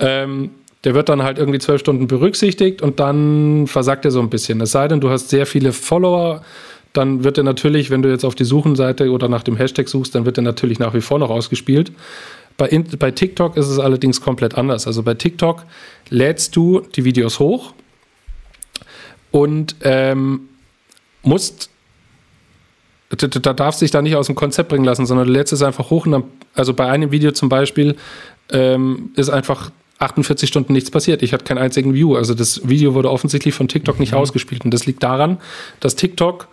[0.00, 0.50] Ähm,
[0.84, 4.60] der wird dann halt irgendwie zwölf Stunden berücksichtigt und dann versagt er so ein bisschen.
[4.60, 6.42] Es sei denn, du hast sehr viele Follower
[6.92, 10.14] dann wird er natürlich, wenn du jetzt auf die Suchenseite oder nach dem Hashtag suchst,
[10.14, 11.92] dann wird er natürlich nach wie vor noch ausgespielt.
[12.56, 12.68] Bei,
[12.98, 14.86] bei TikTok ist es allerdings komplett anders.
[14.86, 15.64] Also bei TikTok
[16.08, 17.74] lädst du die Videos hoch
[19.30, 20.48] und ähm,
[21.22, 21.70] musst,
[23.10, 25.62] da, da darfst dich da nicht aus dem Konzept bringen lassen, sondern du lädst es
[25.62, 26.24] einfach hoch und dann,
[26.54, 27.96] also bei einem Video zum Beispiel
[28.52, 29.70] ähm, ist einfach
[30.00, 31.22] 48 Stunden nichts passiert.
[31.22, 32.16] Ich hatte keinen einzigen View.
[32.16, 34.18] Also das Video wurde offensichtlich von TikTok nicht mhm.
[34.18, 34.64] ausgespielt.
[34.64, 35.38] Und das liegt daran,
[35.78, 36.48] dass TikTok,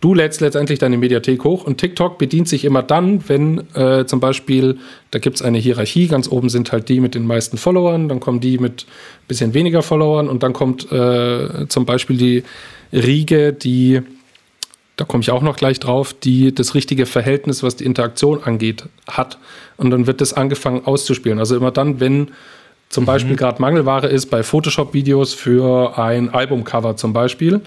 [0.00, 4.20] du lädst letztendlich deine Mediathek hoch und TikTok bedient sich immer dann, wenn äh, zum
[4.20, 4.78] Beispiel,
[5.10, 8.20] da gibt es eine Hierarchie, ganz oben sind halt die mit den meisten Followern, dann
[8.20, 12.44] kommen die mit ein bisschen weniger Followern und dann kommt äh, zum Beispiel die
[12.92, 14.02] Riege, die
[14.96, 18.84] da komme ich auch noch gleich drauf, die das richtige Verhältnis, was die Interaktion angeht,
[19.06, 19.38] hat.
[19.76, 21.38] Und dann wird das angefangen auszuspielen.
[21.38, 22.28] Also immer dann, wenn
[22.88, 23.06] zum mhm.
[23.06, 27.60] Beispiel gerade Mangelware ist bei Photoshop-Videos für ein Albumcover zum Beispiel,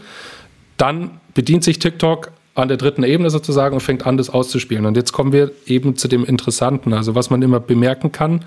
[0.77, 4.85] dann bedient sich TikTok an der dritten Ebene sozusagen und fängt an, das auszuspielen.
[4.85, 6.93] Und jetzt kommen wir eben zu dem Interessanten.
[6.93, 8.43] Also was man immer bemerken kann,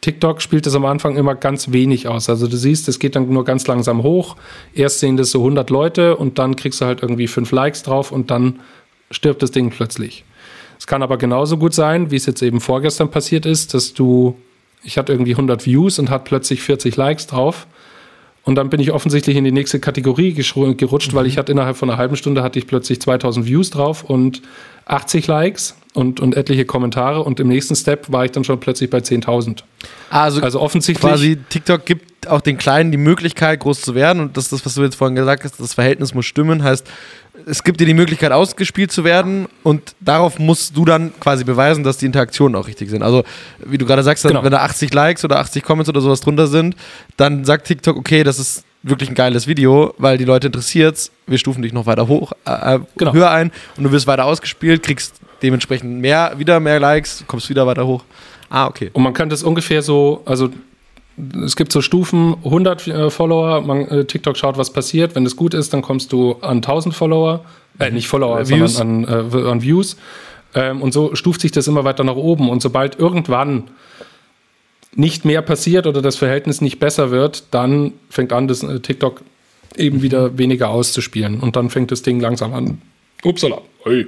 [0.00, 2.28] TikTok spielt das am Anfang immer ganz wenig aus.
[2.28, 4.36] Also du siehst, es geht dann nur ganz langsam hoch.
[4.74, 8.12] Erst sehen das so 100 Leute und dann kriegst du halt irgendwie fünf Likes drauf
[8.12, 8.60] und dann
[9.10, 10.24] stirbt das Ding plötzlich.
[10.78, 14.36] Es kann aber genauso gut sein, wie es jetzt eben vorgestern passiert ist, dass du
[14.86, 17.66] ich hatte irgendwie 100 Views und hat plötzlich 40 Likes drauf.
[18.44, 21.16] Und dann bin ich offensichtlich in die nächste Kategorie gerutscht, mhm.
[21.16, 24.40] weil ich hatte innerhalb von einer halben Stunde hatte ich plötzlich 2000 Views drauf und
[24.84, 27.24] 80 Likes und, und etliche Kommentare.
[27.24, 29.64] Und im nächsten Step war ich dann schon plötzlich bei 10.000.
[30.10, 31.10] Also, also offensichtlich.
[31.10, 34.22] Quasi TikTok gibt auch den Kleinen die Möglichkeit, groß zu werden.
[34.22, 36.62] Und das ist das, was du jetzt vorhin gesagt hast, das Verhältnis muss stimmen.
[36.62, 36.86] Heißt,
[37.48, 41.84] es gibt dir die Möglichkeit, ausgespielt zu werden und darauf musst du dann quasi beweisen,
[41.84, 43.02] dass die Interaktionen auch richtig sind.
[43.02, 43.22] Also,
[43.64, 44.42] wie du gerade sagst, genau.
[44.42, 46.74] wenn da 80 Likes oder 80 Comments oder sowas drunter sind,
[47.16, 51.38] dann sagt TikTok, okay, das ist wirklich ein geiles Video, weil die Leute interessiert wir
[51.38, 53.12] stufen dich noch weiter hoch, äh, äh, genau.
[53.12, 57.66] höher ein und du wirst weiter ausgespielt, kriegst dementsprechend mehr, wieder mehr Likes, kommst wieder
[57.66, 58.04] weiter hoch.
[58.48, 58.90] Ah, okay.
[58.92, 60.50] Und man kann das ungefähr so, also
[61.44, 65.14] es gibt so Stufen, 100 äh, Follower, man, äh, TikTok schaut, was passiert.
[65.14, 67.44] Wenn es gut ist, dann kommst du an 1000 Follower,
[67.78, 68.76] äh, nicht Follower, äh, Views.
[68.76, 69.96] sondern an, äh, an Views.
[70.54, 72.48] Ähm, und so stuft sich das immer weiter nach oben.
[72.48, 73.64] Und sobald irgendwann
[74.94, 79.22] nicht mehr passiert oder das Verhältnis nicht besser wird, dann fängt an, das äh, TikTok
[79.76, 81.40] eben wieder weniger auszuspielen.
[81.40, 82.80] Und dann fängt das Ding langsam an.
[83.24, 83.60] Upsala.
[83.84, 84.06] Hey.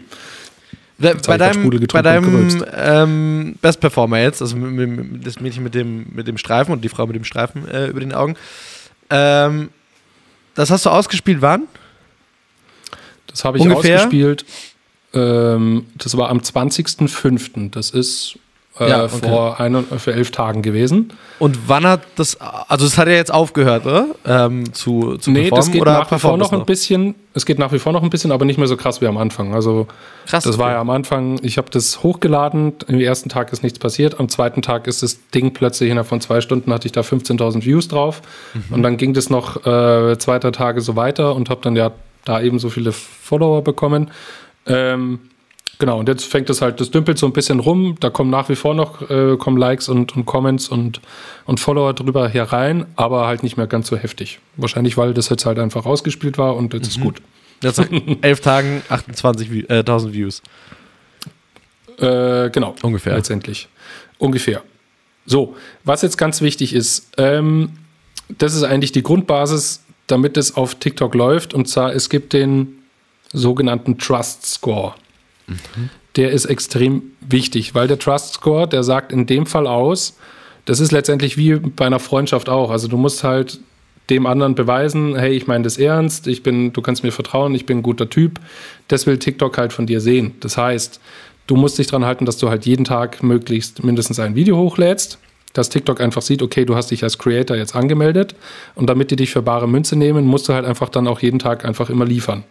[1.01, 6.07] Bei deinem, bei deinem ähm, Best Performer jetzt, also mit, mit, das Mädchen mit dem,
[6.13, 8.35] mit dem Streifen und die Frau mit dem Streifen äh, über den Augen,
[9.11, 9.69] ähm,
[10.57, 11.69] das hast du ausgespielt wann?
[13.29, 13.99] Das habe ich Ungefähr?
[13.99, 14.45] ausgespielt.
[15.15, 17.71] Ähm, das war am 20.05.
[17.71, 18.39] Das ist
[18.81, 19.29] äh, ja, okay.
[19.29, 21.13] vor, ein, für elf Tagen gewesen.
[21.39, 24.07] Und wann hat das, also es hat ja jetzt aufgehört, oder?
[24.25, 27.73] Ähm, zu, zu nee, das geht nach wie vor noch ein bisschen, es geht nach
[27.73, 29.55] wie vor noch ein bisschen, aber nicht mehr so krass wie am Anfang.
[29.55, 29.87] Also
[30.27, 30.65] krass, das okay.
[30.65, 34.29] war ja am Anfang, ich habe das hochgeladen, im ersten Tag ist nichts passiert, am
[34.29, 37.89] zweiten Tag ist das Ding plötzlich innerhalb von zwei Stunden hatte ich da 15.000 Views
[37.89, 38.23] drauf
[38.55, 38.75] mhm.
[38.75, 41.93] und dann ging das noch äh, zwei, drei Tage so weiter und habe dann ja
[42.25, 44.11] da eben so viele Follower bekommen.
[44.67, 45.21] Ähm,
[45.79, 47.97] Genau, und jetzt fängt es halt, das dümpelt so ein bisschen rum.
[48.01, 51.01] Da kommen nach wie vor noch äh, kommen Likes und, und Comments und,
[51.47, 54.41] und Follower drüber herein, aber halt nicht mehr ganz so heftig.
[54.57, 56.91] Wahrscheinlich, weil das jetzt halt einfach ausgespielt war und jetzt mhm.
[56.91, 57.23] ist gut.
[57.63, 57.89] Jetzt nach
[58.23, 60.43] elf Tagen 28.000 äh, Views.
[61.99, 62.75] Äh, genau.
[62.83, 63.15] Ungefähr.
[63.15, 63.69] Letztendlich.
[64.19, 64.63] Ungefähr.
[65.27, 67.71] So, was jetzt ganz wichtig ist, ähm,
[68.37, 71.55] das ist eigentlich die Grundbasis, damit es auf TikTok läuft.
[71.55, 72.79] Und zwar, es gibt den
[73.33, 74.95] sogenannten Trust Score.
[76.17, 80.17] Der ist extrem wichtig, weil der Trust Score, der sagt in dem Fall aus,
[80.65, 82.71] das ist letztendlich wie bei einer Freundschaft auch.
[82.71, 83.61] Also du musst halt
[84.11, 87.67] dem anderen beweisen, hey, ich meine das ernst, ich bin, du kannst mir vertrauen, ich
[87.67, 88.41] bin ein guter Typ.
[88.89, 90.35] Das will TikTok halt von dir sehen.
[90.41, 91.01] Das heißt,
[91.47, 95.19] du musst dich dran halten, dass du halt jeden Tag möglichst mindestens ein Video hochlädst,
[95.53, 98.35] dass TikTok einfach sieht, okay, du hast dich als Creator jetzt angemeldet
[98.75, 101.39] und damit die dich für bare Münze nehmen, musst du halt einfach dann auch jeden
[101.39, 102.45] Tag einfach immer liefern.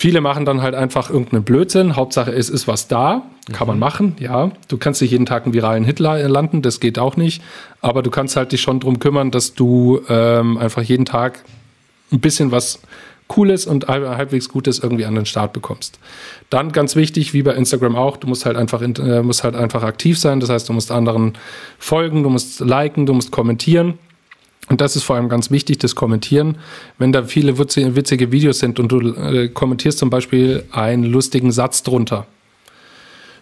[0.00, 1.94] Viele machen dann halt einfach irgendeinen Blödsinn.
[1.94, 3.20] Hauptsache, es ist was da.
[3.52, 3.72] Kann mhm.
[3.72, 4.50] man machen, ja.
[4.68, 7.42] Du kannst nicht jeden Tag einen viralen Hit landen, das geht auch nicht.
[7.82, 11.44] Aber du kannst halt dich schon darum kümmern, dass du ähm, einfach jeden Tag
[12.12, 12.80] ein bisschen was
[13.28, 15.98] Cooles und halbwegs Gutes irgendwie an den Start bekommst.
[16.48, 19.82] Dann ganz wichtig, wie bei Instagram auch, du musst halt einfach, äh, musst halt einfach
[19.82, 20.40] aktiv sein.
[20.40, 21.34] Das heißt, du musst anderen
[21.78, 23.98] folgen, du musst liken, du musst kommentieren.
[24.70, 26.56] Und das ist vor allem ganz wichtig, das Kommentieren.
[26.96, 31.82] Wenn da viele witzige Videos sind und du äh, kommentierst zum Beispiel einen lustigen Satz
[31.82, 32.26] drunter,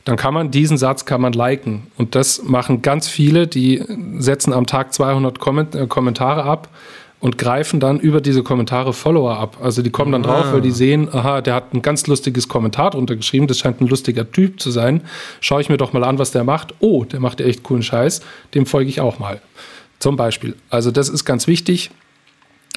[0.07, 1.89] dann kann man diesen Satz kann man liken.
[1.99, 3.85] Und das machen ganz viele, die
[4.19, 6.71] setzen am Tag 200 Komment äh, Kommentare ab
[7.21, 9.59] und greifen dann über diese Kommentare Follower ab.
[9.61, 10.29] Also die kommen dann ah.
[10.29, 13.83] drauf, weil die sehen, aha, der hat ein ganz lustiges Kommentar drunter geschrieben, das scheint
[13.83, 15.03] ein lustiger Typ zu sein.
[15.43, 16.73] Schaue ich mir doch mal an, was der macht.
[16.81, 18.23] Oh, der macht ja echt coolen Scheiß,
[18.55, 19.43] dem folge ich auch mal.
[19.99, 20.55] Zum Beispiel.
[20.71, 21.91] Also das ist ganz wichtig.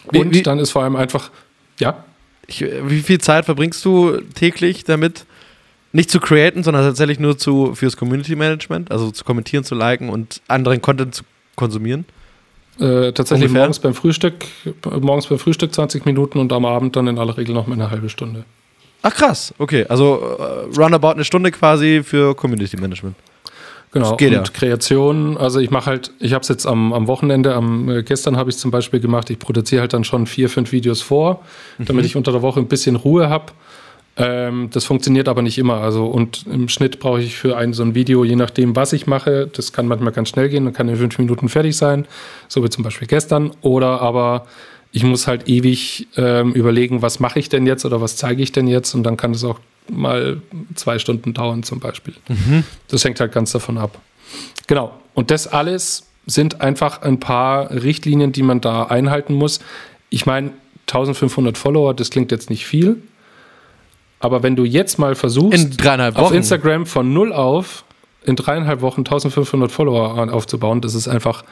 [0.06, 1.32] Und wie, dann ist vor allem einfach,
[1.80, 2.04] ja.
[2.48, 5.26] Ich, wie viel Zeit verbringst du täglich damit,
[5.94, 10.10] nicht zu createn, sondern tatsächlich nur zu, fürs Community Management, also zu kommentieren, zu liken
[10.10, 11.24] und anderen Content zu
[11.56, 12.06] konsumieren?
[12.80, 13.62] Äh, tatsächlich Ungefähr?
[13.62, 14.46] morgens beim Frühstück,
[15.02, 17.92] morgens beim Frühstück 20 Minuten und am Abend dann in aller Regel noch mal eine
[17.92, 18.46] halbe Stunde.
[19.04, 19.86] Ach krass, okay.
[19.90, 23.16] Also uh, roundabout eine Stunde quasi für Community Management.
[23.94, 24.42] Genau, und ja.
[24.44, 28.38] Kreation, also ich mache halt, ich habe es jetzt am, am Wochenende, am, äh, gestern
[28.38, 31.44] habe ich es zum Beispiel gemacht, ich produziere halt dann schon vier, fünf Videos vor,
[31.78, 31.86] mhm.
[31.86, 33.52] damit ich unter der Woche ein bisschen Ruhe habe.
[34.16, 35.76] Ähm, das funktioniert aber nicht immer.
[35.76, 39.08] Also und im Schnitt brauche ich für ein so ein Video, je nachdem, was ich
[39.08, 42.08] mache, das kann manchmal ganz schnell gehen, dann kann in fünf Minuten fertig sein,
[42.48, 43.52] so wie zum Beispiel gestern.
[43.62, 44.48] Oder aber
[44.94, 48.52] ich muss halt ewig ähm, überlegen, was mache ich denn jetzt oder was zeige ich
[48.52, 49.60] denn jetzt und dann kann es auch
[49.92, 50.42] mal
[50.76, 52.16] zwei Stunden dauern zum Beispiel.
[52.28, 52.64] Mhm.
[52.88, 54.00] Das hängt halt ganz davon ab.
[54.68, 54.94] Genau.
[55.14, 59.60] Und das alles sind einfach ein paar Richtlinien, die man da einhalten muss.
[60.10, 60.52] Ich meine,
[60.88, 63.02] 1500 Follower, das klingt jetzt nicht viel.
[64.20, 65.80] Aber wenn du jetzt mal versuchst,
[66.14, 67.84] auf Instagram von null auf
[68.24, 71.44] in dreieinhalb Wochen 1500 Follower aufzubauen, das ist einfach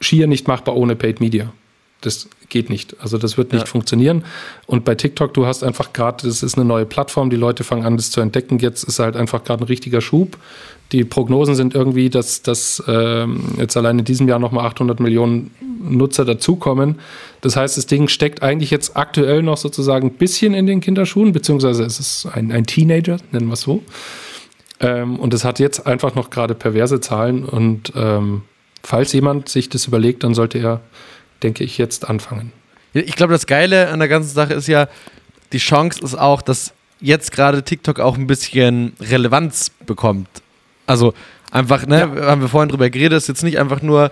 [0.00, 1.52] schier nicht machbar ohne Paid Media.
[2.00, 2.96] Das geht nicht.
[3.00, 3.66] Also das wird nicht ja.
[3.66, 4.24] funktionieren.
[4.66, 7.84] Und bei TikTok, du hast einfach gerade, das ist eine neue Plattform, die Leute fangen
[7.84, 8.58] an, das zu entdecken.
[8.58, 10.38] Jetzt ist halt einfach gerade ein richtiger Schub.
[10.92, 15.52] Die Prognosen sind irgendwie, dass, dass ähm, jetzt allein in diesem Jahr nochmal 800 Millionen
[15.80, 16.96] Nutzer dazukommen.
[17.40, 21.32] Das heißt, das Ding steckt eigentlich jetzt aktuell noch sozusagen ein bisschen in den Kinderschuhen,
[21.32, 23.82] beziehungsweise es ist ein, ein Teenager, nennen wir es so.
[24.80, 27.44] Ähm, und es hat jetzt einfach noch gerade perverse Zahlen.
[27.44, 28.42] Und ähm,
[28.82, 30.80] falls jemand sich das überlegt, dann sollte er
[31.42, 32.52] denke ich, jetzt anfangen.
[32.92, 34.88] Ich glaube, das Geile an der ganzen Sache ist ja,
[35.52, 40.28] die Chance ist auch, dass jetzt gerade TikTok auch ein bisschen Relevanz bekommt.
[40.86, 41.14] Also
[41.50, 42.26] einfach, ne, ja.
[42.26, 44.10] haben wir vorhin drüber geredet, ist jetzt nicht einfach nur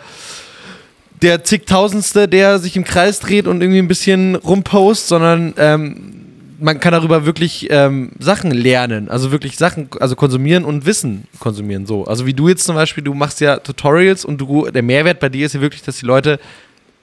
[1.23, 6.19] der zigtausendste, der sich im Kreis dreht und irgendwie ein bisschen rumpost, sondern ähm,
[6.61, 11.87] man kann darüber wirklich ähm, Sachen lernen, also wirklich Sachen, also konsumieren und Wissen konsumieren.
[11.87, 15.21] So, also wie du jetzt zum Beispiel, du machst ja Tutorials und du, der Mehrwert
[15.21, 16.39] bei dir ist ja wirklich, dass die Leute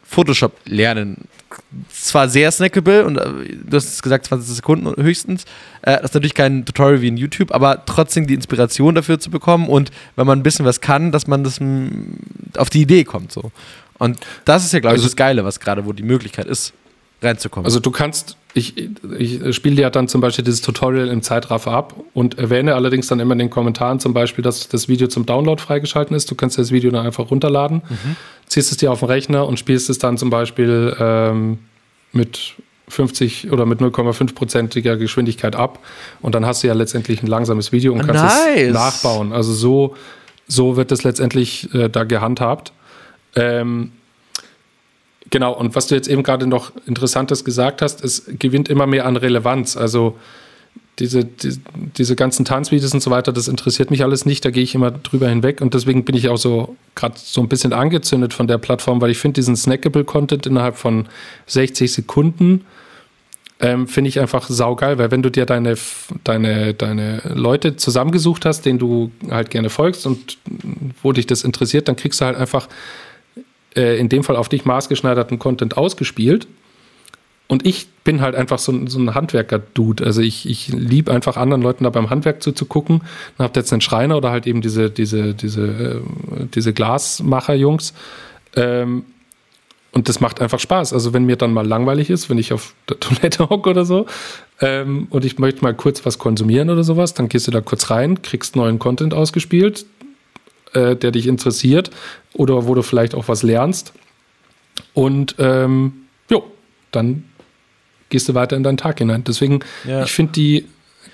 [0.07, 1.27] Photoshop lernen.
[1.91, 5.43] Zwar sehr snackable und äh, du hast gesagt 20 Sekunden höchstens.
[5.81, 9.29] Äh, das ist natürlich kein Tutorial wie in YouTube, aber trotzdem die Inspiration dafür zu
[9.29, 11.59] bekommen und wenn man ein bisschen was kann, dass man das
[12.57, 13.51] auf die Idee kommt so.
[13.97, 16.73] Und das ist ja glaube ich also, das Geile, was gerade wo die Möglichkeit ist
[17.25, 17.65] reinzukommen.
[17.65, 18.75] Also du kannst, ich,
[19.17, 23.19] ich spiele ja dann zum Beispiel dieses Tutorial im Zeitraffer ab und erwähne allerdings dann
[23.19, 26.29] immer in den Kommentaren zum Beispiel, dass das Video zum Download freigeschalten ist.
[26.31, 28.15] Du kannst das Video dann einfach runterladen, mhm.
[28.47, 31.59] ziehst es dir auf den Rechner und spielst es dann zum Beispiel ähm,
[32.11, 32.55] mit
[32.87, 35.79] 50 oder mit 0,5-prozentiger Geschwindigkeit ab.
[36.21, 38.67] Und dann hast du ja letztendlich ein langsames Video und kannst nice.
[38.67, 39.33] es nachbauen.
[39.33, 39.95] Also so,
[40.47, 42.73] so wird es letztendlich äh, da gehandhabt.
[43.35, 43.91] Ähm,
[45.35, 49.05] Genau, und was du jetzt eben gerade noch Interessantes gesagt hast, es gewinnt immer mehr
[49.05, 49.75] an Relevanz.
[49.75, 50.17] Also
[50.97, 51.59] diese, die,
[51.97, 54.91] diese ganzen Tanzvideos und so weiter, das interessiert mich alles nicht, da gehe ich immer
[54.91, 58.59] drüber hinweg und deswegen bin ich auch so gerade so ein bisschen angezündet von der
[58.59, 61.09] Plattform, weil ich finde diesen snackable Content innerhalb von
[61.47, 62.63] 60 Sekunden
[63.59, 65.75] ähm, finde ich einfach saugeil, weil wenn du dir deine,
[66.23, 70.37] deine, deine Leute zusammengesucht hast, denen du halt gerne folgst und
[71.03, 72.69] wo dich das interessiert, dann kriegst du halt einfach
[73.75, 76.47] äh, in dem Fall auf dich maßgeschneiderten Content ausgespielt.
[77.47, 80.03] Und ich bin halt einfach so, so ein Handwerker-Dude.
[80.03, 83.01] Also ich, ich liebe einfach anderen Leuten da beim Handwerk zuzugucken.
[83.37, 87.93] Dann habt ihr jetzt einen Schreiner oder halt eben diese, diese, diese, äh, diese Glasmacher-Jungs.
[88.55, 89.05] Ähm,
[89.91, 90.91] und das macht einfach Spaß.
[90.91, 94.07] Also wenn mir dann mal langweilig ist, wenn ich auf der Toilette hocke oder so
[94.59, 97.91] ähm, und ich möchte mal kurz was konsumieren oder sowas, dann gehst du da kurz
[97.91, 99.85] rein, kriegst neuen Content ausgespielt,
[100.75, 101.89] äh, der dich interessiert
[102.33, 103.93] oder wo du vielleicht auch was lernst.
[104.93, 105.93] Und ähm,
[106.29, 106.43] jo,
[106.91, 107.23] dann
[108.09, 109.23] gehst du weiter in deinen Tag hinein.
[109.23, 110.03] Deswegen, ja.
[110.03, 110.65] ich finde die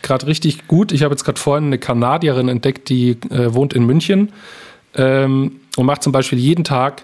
[0.02, 0.92] gerade richtig gut.
[0.92, 4.32] Ich habe jetzt gerade vorhin eine Kanadierin entdeckt, die äh, wohnt in München
[4.96, 7.04] ähm, und macht zum Beispiel jeden Tag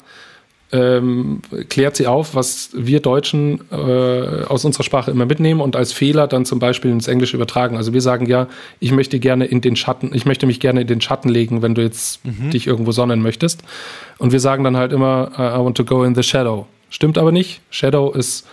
[0.72, 5.93] ähm, klärt sie auf, was wir Deutschen äh, aus unserer Sprache immer mitnehmen und als
[5.93, 7.78] Fehler dann zum Beispiel ins Englische übertragen.
[7.78, 8.47] Also wir sagen ja,
[8.80, 11.74] ich möchte gerne in den Schatten, ich möchte mich gerne in den Schatten legen, wenn
[11.74, 12.49] du jetzt mhm.
[12.49, 13.63] dich irgendwo sonnen möchtest.
[14.18, 16.68] Und wir sagen dann halt immer, I want to go in the shadow.
[16.89, 17.61] Stimmt aber nicht.
[17.70, 18.45] Shadow ist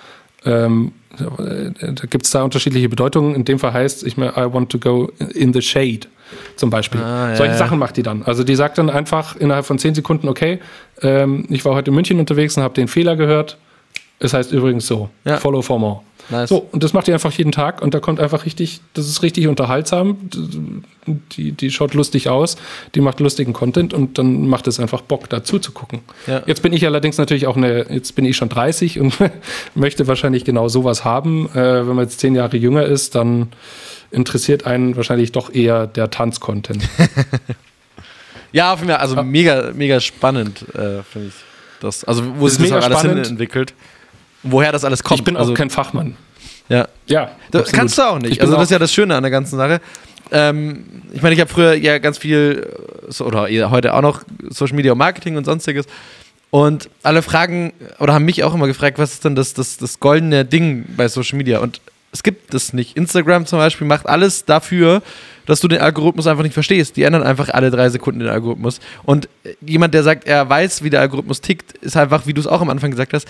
[0.45, 3.35] ähm, da gibt es da unterschiedliche Bedeutungen.
[3.35, 6.09] In dem Fall heißt, ich meine, I want to go in the shade
[6.57, 7.01] zum Beispiel.
[7.01, 7.59] Ah, ja, Solche ja.
[7.59, 8.23] Sachen macht die dann.
[8.23, 10.61] Also die sagt dann einfach innerhalb von zehn Sekunden, okay,
[11.03, 13.59] ähm, ich war heute in München unterwegs und habe den Fehler gehört.
[14.21, 15.39] Es heißt übrigens so, ja.
[15.39, 16.01] follow for more.
[16.31, 16.49] Nice.
[16.49, 19.23] So, und das macht die einfach jeden Tag und da kommt einfach richtig, das ist
[19.23, 20.17] richtig unterhaltsam.
[21.33, 22.57] Die, die schaut lustig aus,
[22.95, 26.01] die macht lustigen Content und dann macht es einfach Bock, dazu zu gucken.
[26.27, 26.43] Ja.
[26.47, 29.15] Jetzt bin ich allerdings natürlich auch eine, jetzt bin ich schon 30 und
[29.75, 31.51] möchte wahrscheinlich genau sowas haben.
[31.51, 33.49] Äh, wenn man jetzt zehn Jahre jünger ist, dann
[34.15, 36.89] interessiert einen wahrscheinlich doch eher der Tanzcontent.
[38.53, 41.35] Ja, auf jeden Fall, also mega, mega spannend, äh, finde ich
[41.81, 42.05] das.
[42.05, 43.27] Also, wo sich das auch alles hin spannend.
[43.31, 43.75] entwickelt.
[44.45, 45.19] Woher das alles kommt.
[45.19, 46.17] Ich bin auch also, kein Fachmann.
[46.69, 46.87] Ja.
[47.09, 47.73] Ja, Das absolut.
[47.73, 48.41] kannst du auch nicht.
[48.41, 49.81] Also, das ist auch- ja das Schöne an der ganzen Sache.
[50.31, 52.65] Ähm, ich meine, ich habe früher ja ganz viel,
[53.09, 55.87] äh, so, oder heute auch noch Social Media Marketing und sonstiges.
[56.51, 59.99] Und alle fragen, oder haben mich auch immer gefragt, was ist denn das, das, das
[59.99, 61.59] goldene Ding bei Social Media?
[61.59, 61.81] Und
[62.15, 62.97] es gibt es nicht.
[62.97, 65.03] Instagram zum Beispiel macht alles dafür,
[65.47, 66.97] dass du den Algorithmus einfach nicht verstehst.
[66.97, 68.79] Die ändern einfach alle drei Sekunden den Algorithmus.
[69.03, 72.41] Und äh, jemand, der sagt, er weiß, wie der Algorithmus tickt, ist einfach, wie du
[72.41, 73.27] es auch am Anfang gesagt hast,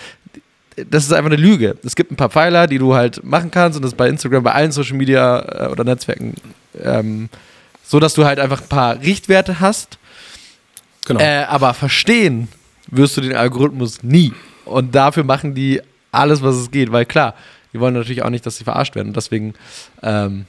[0.76, 1.78] das ist einfach eine Lüge.
[1.82, 4.42] Es gibt ein paar Pfeiler, die du halt machen kannst und das ist bei Instagram,
[4.42, 6.34] bei allen Social Media äh, oder Netzwerken
[6.82, 7.30] ähm,
[7.84, 9.98] so, dass du halt einfach ein paar Richtwerte hast.
[11.06, 11.20] Genau.
[11.20, 12.48] Äh, aber verstehen
[12.90, 14.32] wirst du den Algorithmus nie.
[14.66, 15.80] Und dafür machen die
[16.12, 17.34] alles, was es geht, weil klar,
[17.74, 19.08] die wollen natürlich auch nicht, dass sie verarscht werden.
[19.08, 19.54] Und deswegen,
[20.02, 20.46] ähm,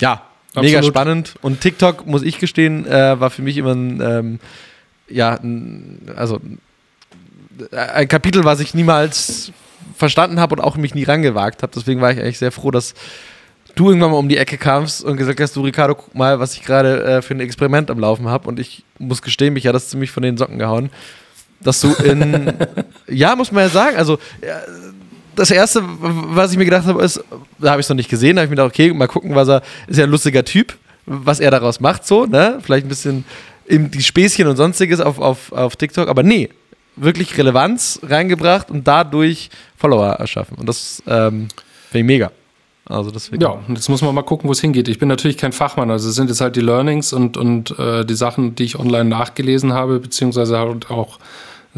[0.00, 0.22] ja,
[0.54, 0.94] mega Absolut.
[0.94, 1.34] spannend.
[1.40, 4.40] Und TikTok, muss ich gestehen, äh, war für mich immer ein, ähm,
[5.08, 6.40] ja, ein, also
[7.72, 9.52] ein Kapitel, was ich niemals
[9.96, 11.72] verstanden habe und auch mich nie rangewagt habe.
[11.74, 12.94] Deswegen war ich eigentlich sehr froh, dass
[13.74, 16.54] du irgendwann mal um die Ecke kamst und gesagt hast, du Ricardo, guck mal, was
[16.54, 18.48] ich gerade äh, für ein Experiment am Laufen habe.
[18.48, 20.90] Und ich muss gestehen, mich hat das ziemlich von den Socken gehauen.
[21.60, 22.52] Dass du in,
[23.08, 24.60] ja, muss man ja sagen, also ja,
[25.38, 27.22] das erste, was ich mir gedacht habe, ist,
[27.58, 29.34] da habe ich es noch nicht gesehen, da habe ich mir gedacht, okay, mal gucken,
[29.34, 30.76] was er, ist ja ein lustiger Typ,
[31.06, 32.58] was er daraus macht, so, ne?
[32.62, 33.24] Vielleicht ein bisschen
[33.66, 36.48] in die Späßchen und sonstiges auf, auf, auf TikTok, aber nee,
[36.96, 40.58] wirklich Relevanz reingebracht und dadurch Follower erschaffen.
[40.58, 41.48] Und das ähm,
[41.90, 42.32] finde ich mega.
[42.86, 43.42] Also deswegen.
[43.42, 44.88] Ja, und jetzt muss man mal gucken, wo es hingeht.
[44.88, 48.04] Ich bin natürlich kein Fachmann, also es sind jetzt halt die Learnings und, und äh,
[48.04, 51.18] die Sachen, die ich online nachgelesen habe, beziehungsweise halt auch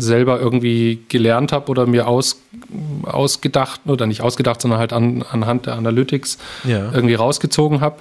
[0.01, 2.41] selber irgendwie gelernt habe oder mir aus,
[3.03, 6.93] ausgedacht, oder nicht ausgedacht, sondern halt an, anhand der Analytics Ja.
[6.93, 7.97] irgendwie rausgezogen habe.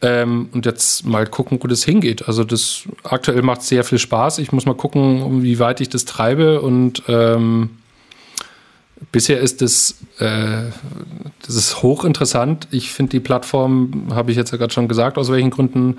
[0.00, 2.28] Ähm, und jetzt mal gucken, wo das hingeht.
[2.28, 4.38] Also das aktuell macht sehr viel Spaß.
[4.38, 7.70] Ich muss mal gucken, wie weit ich das treibe und ähm,
[9.12, 10.70] bisher ist es, äh,
[11.44, 12.68] das ist hochinteressant.
[12.70, 15.98] Ich finde die Plattform, habe ich jetzt ja gerade schon gesagt, aus welchen Gründen,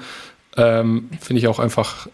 [0.58, 2.08] ähm, finde ich auch einfach,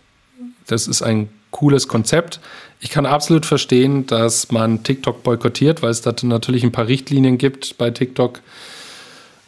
[0.67, 2.39] das ist ein cooles Konzept.
[2.79, 7.37] Ich kann absolut verstehen, dass man TikTok boykottiert, weil es da natürlich ein paar Richtlinien
[7.37, 8.41] gibt bei TikTok.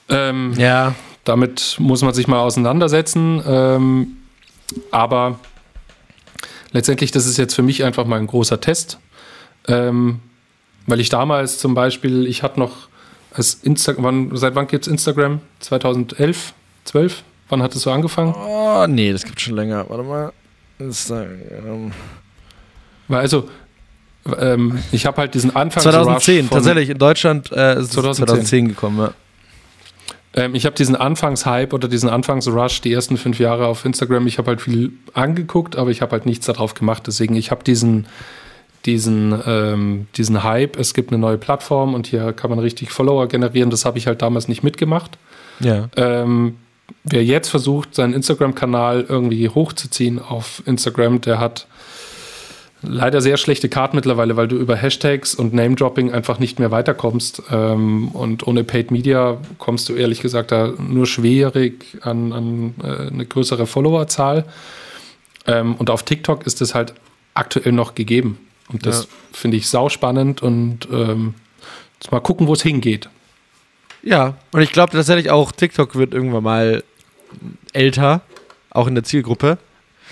[0.09, 0.95] Ähm, Ja.
[1.23, 3.41] damit muss man sich mal auseinandersetzen.
[3.45, 4.17] Ähm,
[4.91, 5.39] aber
[6.71, 8.97] letztendlich, das ist jetzt für mich einfach mal ein großer Test.
[9.67, 10.19] Ähm,
[10.86, 12.88] weil ich damals zum Beispiel, ich hatte noch
[13.34, 15.41] als Insta wann, seit wann gibt es Instagram?
[15.59, 16.53] 2011,
[16.86, 17.23] 12?
[17.49, 18.34] Wann hat es so angefangen?
[18.34, 19.86] Oh, nee, das gibt schon länger.
[19.89, 20.34] Warte mal.
[20.80, 21.91] Instagram.
[23.07, 23.49] Weil also,
[24.39, 26.89] ähm, ich habe halt diesen Anfang 2010, tatsächlich.
[26.89, 28.27] In Deutschland äh, ist es 2010.
[28.27, 29.13] 2010 gekommen, ja.
[30.33, 34.27] Ähm, ich habe diesen Anfangshype oder diesen Anfangsrush die ersten fünf Jahre auf Instagram.
[34.27, 37.03] Ich habe halt viel angeguckt, aber ich habe halt nichts darauf gemacht.
[37.07, 38.05] Deswegen, ich habe diesen,
[38.85, 40.77] diesen, ähm, diesen Hype.
[40.77, 43.69] Es gibt eine neue Plattform und hier kann man richtig Follower generieren.
[43.71, 45.17] Das habe ich halt damals nicht mitgemacht.
[45.59, 45.89] Ja.
[45.95, 46.57] Ähm,
[47.03, 51.67] wer jetzt versucht, seinen Instagram-Kanal irgendwie hochzuziehen auf Instagram, der hat
[52.82, 57.43] leider sehr schlechte Karten mittlerweile, weil du über Hashtags und Name-Dropping einfach nicht mehr weiterkommst.
[57.51, 63.07] Ähm, und ohne Paid Media kommst du ehrlich gesagt da nur schwierig an, an äh,
[63.07, 64.45] eine größere Followerzahl.
[65.45, 66.93] Ähm, und auf TikTok ist das halt
[67.34, 68.38] aktuell noch gegeben.
[68.71, 69.09] Und das Ja.
[69.34, 71.34] finde ich sauspannend und ähm,
[71.99, 73.09] jetzt mal gucken, wo es hingeht.
[74.03, 76.84] Ja, und ich glaube tatsächlich auch, TikTok wird irgendwann mal
[77.73, 78.21] älter,
[78.69, 79.57] auch in der Zielgruppe.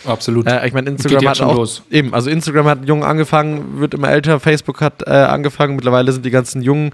[0.06, 0.48] Absolut.
[0.48, 1.84] Äh, ich meine, Instagram hat auch, los.
[1.90, 6.26] eben, also Instagram hat jung angefangen, wird immer älter, Facebook hat äh, angefangen, mittlerweile sind
[6.26, 6.92] die ganzen Jungen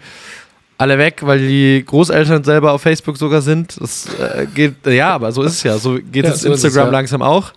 [0.78, 3.80] alle weg, weil die Großeltern selber auf Facebook sogar sind.
[3.80, 5.78] Das äh, geht, ja, aber so ist es ja.
[5.78, 6.92] So geht Ja, es so ist es, Instagram ja.
[6.92, 7.54] langsam auch,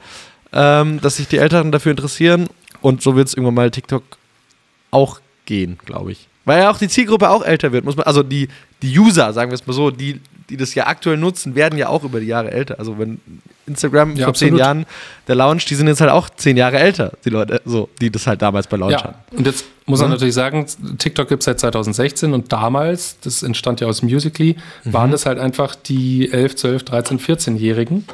[0.53, 2.49] ähm, dass sich die Älteren dafür interessieren
[2.83, 4.03] und so wird es irgendwann mal TikTok
[4.91, 6.29] auch gehen, glaube ich.
[6.45, 8.49] Weil ja auch die Zielgruppe auch älter wird, muss man, also die,
[8.83, 11.89] die User, sagen wir es mal so, die, die das ja aktuell nutzen, werden ja
[11.89, 12.79] auch über die Jahre älter.
[12.79, 13.21] Also wenn
[13.67, 14.59] Instagram Ja, vor zehn absolut.
[14.61, 14.87] Jahren
[15.27, 18.27] der Launch, die sind jetzt halt auch zehn Jahre älter, die Leute, so, die das
[18.27, 19.37] halt damals bei Launch Ja, hatten.
[19.37, 20.15] und jetzt muss man Mhm.
[20.15, 20.67] natürlich sagen,
[20.99, 25.39] TikTok gibt es seit 2016 und damals, das entstand ja aus Musically, waren das halt
[25.39, 28.05] einfach die 11, 12, 13, 14-Jährigen,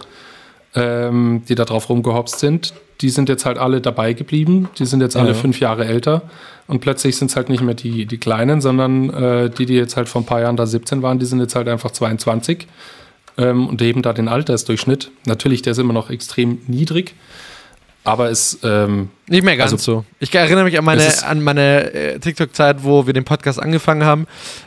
[0.75, 2.75] ähm, die da drauf rumgehopst sind.
[3.01, 5.35] Die sind jetzt halt alle dabei geblieben, die sind jetzt alle Ja.
[5.35, 6.23] fünf Jahre älter
[6.67, 9.97] und plötzlich sind es halt nicht mehr die, die Kleinen, sondern äh, die, die jetzt
[9.97, 12.67] halt vor ein paar Jahren da 17 waren, die sind jetzt halt einfach 22
[13.39, 15.11] ähm, und heben da den Altersdurchschnitt.
[15.25, 17.15] Natürlich, der ist immer noch extrem niedrig,
[18.05, 20.05] aber es ähm, Nicht mehr ganz Also, so.
[20.21, 24.27] Ich erinnere mich an meine, an meine äh, TikTok-Zeit, wo wir den Podcast angefangen haben.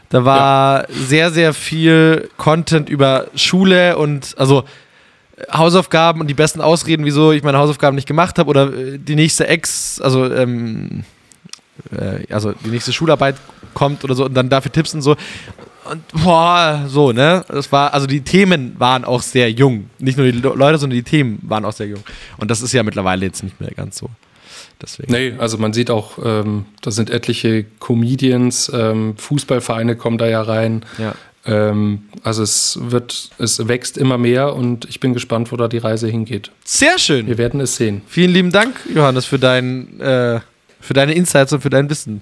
[0.09, 4.63] Da war sehr, sehr viel Content über Schule und also
[5.51, 9.15] Hausaufgaben und die besten Ausreden, wieso ich meine Hausaufgaben nicht gemacht habe oder äh, die
[9.15, 11.03] nächste Ex, also ähm,
[11.91, 13.35] äh, also die nächste Schularbeit
[13.73, 15.15] kommt oder so und dann dafür Tipps und so.
[15.89, 17.43] Und boah, so, ne?
[17.49, 19.89] Das war, also die Themen waren auch sehr jung.
[19.99, 21.99] Nicht nur die Leute, sondern die Themen waren auch sehr jung.
[22.37, 24.09] Und das ist ja mittlerweile jetzt nicht mehr ganz so.
[24.81, 25.11] Deswegen.
[25.11, 30.41] Nee, also man sieht auch, ähm, da sind etliche Comedians, ähm, Fußballvereine kommen da ja
[30.41, 30.85] rein.
[30.97, 31.15] Ja.
[31.45, 35.77] Ähm, also es wird, es wächst immer mehr und ich bin gespannt, wo da die
[35.77, 36.51] Reise hingeht.
[36.63, 37.27] Sehr schön.
[37.27, 38.01] Wir werden es sehen.
[38.07, 40.39] Vielen lieben Dank, Johannes, für, dein, äh,
[40.79, 42.21] für deine Insights und für dein Wissen.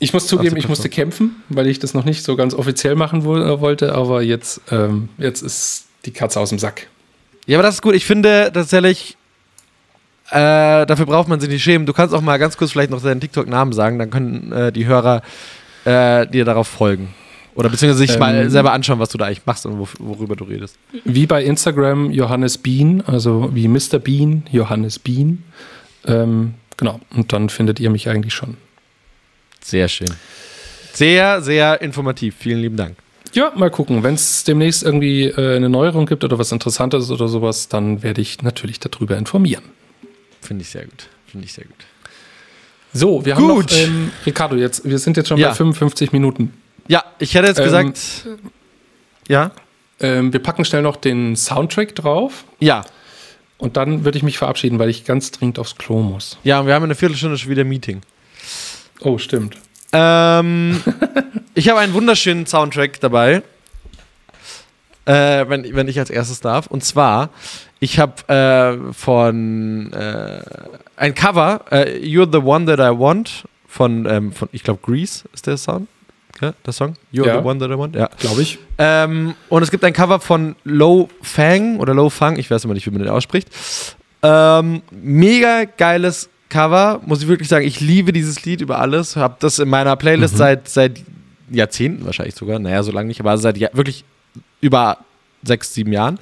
[0.00, 3.20] Ich muss zugeben, ich musste kämpfen, weil ich das noch nicht so ganz offiziell machen
[3.20, 6.88] äh, wollte, aber jetzt, ähm, jetzt ist die Katze aus dem Sack.
[7.46, 7.94] Ja, aber das ist gut.
[7.94, 9.16] Ich finde tatsächlich,
[10.30, 11.86] äh, dafür braucht man sich nicht schämen.
[11.86, 14.86] Du kannst auch mal ganz kurz vielleicht noch deinen TikTok-Namen sagen, dann können äh, die
[14.86, 15.22] Hörer
[15.84, 17.14] äh, dir darauf folgen.
[17.54, 20.36] Oder beziehungsweise sich ähm, mal selber anschauen, was du da eigentlich machst und wo, worüber
[20.36, 20.78] du redest.
[21.04, 23.98] Wie bei Instagram Johannes Bean, also wie Mr.
[23.98, 25.42] Bean, Johannes Bean.
[26.06, 28.56] Ähm, genau, und dann findet ihr mich eigentlich schon.
[29.60, 30.08] Sehr schön.
[30.92, 32.36] Sehr, sehr informativ.
[32.38, 32.96] Vielen lieben Dank.
[33.34, 34.02] Ja, mal gucken.
[34.02, 38.20] Wenn es demnächst irgendwie äh, eine Neuerung gibt oder was Interessantes oder sowas, dann werde
[38.20, 39.64] ich natürlich darüber informieren.
[40.40, 41.08] Finde ich sehr gut.
[41.26, 41.76] Finde ich sehr gut.
[42.92, 43.42] So, wir gut.
[43.42, 45.48] haben noch, ähm, Ricardo, jetzt, wir sind jetzt schon ja.
[45.48, 46.52] bei 55 Minuten.
[46.92, 48.26] Ja, ich hätte jetzt ähm, gesagt,
[49.26, 49.52] ja.
[49.98, 52.44] Ähm, wir packen schnell noch den Soundtrack drauf.
[52.60, 52.84] Ja.
[53.56, 56.36] Und dann würde ich mich verabschieden, weil ich ganz dringend aufs Klo muss.
[56.44, 58.02] Ja, und wir haben in einer Viertelstunde schon wieder Meeting.
[59.00, 59.56] Oh, stimmt.
[59.94, 60.82] Ähm,
[61.54, 63.42] ich habe einen wunderschönen Soundtrack dabei.
[65.06, 66.66] Äh, wenn, wenn ich als erstes darf.
[66.66, 67.30] Und zwar,
[67.80, 70.42] ich habe äh, von äh,
[70.96, 75.24] ein Cover, äh, You're the One That I Want, von, ähm, von ich glaube, Grease
[75.32, 75.88] ist der Song.
[76.42, 76.96] Ja, der Song?
[77.12, 77.40] You're ja.
[77.40, 77.94] the One That I Want?
[77.94, 78.10] Ja.
[78.18, 78.58] Glaube ich.
[78.78, 82.74] Ähm, und es gibt ein Cover von Low Fang oder Low Fang, ich weiß immer
[82.74, 83.48] nicht, wie man den ausspricht.
[84.22, 87.64] Ähm, mega geiles Cover, muss ich wirklich sagen.
[87.64, 89.16] Ich liebe dieses Lied über alles.
[89.16, 90.38] Habe das in meiner Playlist mhm.
[90.38, 91.00] seit, seit
[91.50, 92.58] Jahrzehnten wahrscheinlich sogar.
[92.58, 94.04] Naja, so lange nicht, aber seit wirklich
[94.60, 94.98] über
[95.44, 96.18] sechs, sieben Jahren.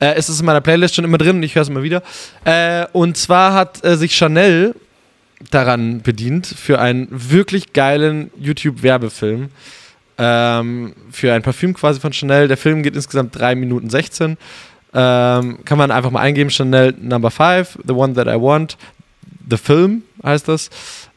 [0.00, 2.02] Äh, ist es in meiner Playlist schon immer drin und ich höre es immer wieder.
[2.44, 4.74] Äh, und zwar hat äh, sich Chanel
[5.50, 9.48] daran bedient für einen wirklich geilen YouTube-Werbefilm.
[10.18, 12.48] Ähm, für ein Parfüm quasi von Chanel.
[12.48, 14.36] Der Film geht insgesamt 3 Minuten 16.
[14.94, 18.76] Ähm, kann man einfach mal eingeben, Chanel Number 5, The One That I Want.
[19.48, 20.70] The Film heißt das.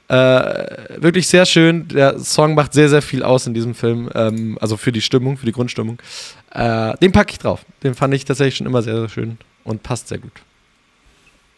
[0.07, 1.87] Äh, wirklich sehr schön.
[1.87, 4.09] Der Song macht sehr, sehr viel aus in diesem Film.
[4.13, 5.97] Ähm, also für die Stimmung, für die Grundstimmung.
[6.51, 7.65] Äh, den packe ich drauf.
[7.83, 10.31] Den fand ich tatsächlich schon immer sehr, sehr schön und passt sehr gut.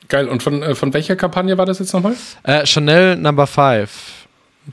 [0.10, 0.28] Geil.
[0.28, 2.16] Und von, äh, von welcher Kampagne war das jetzt nochmal?
[2.44, 3.90] Äh, Chanel Number 5.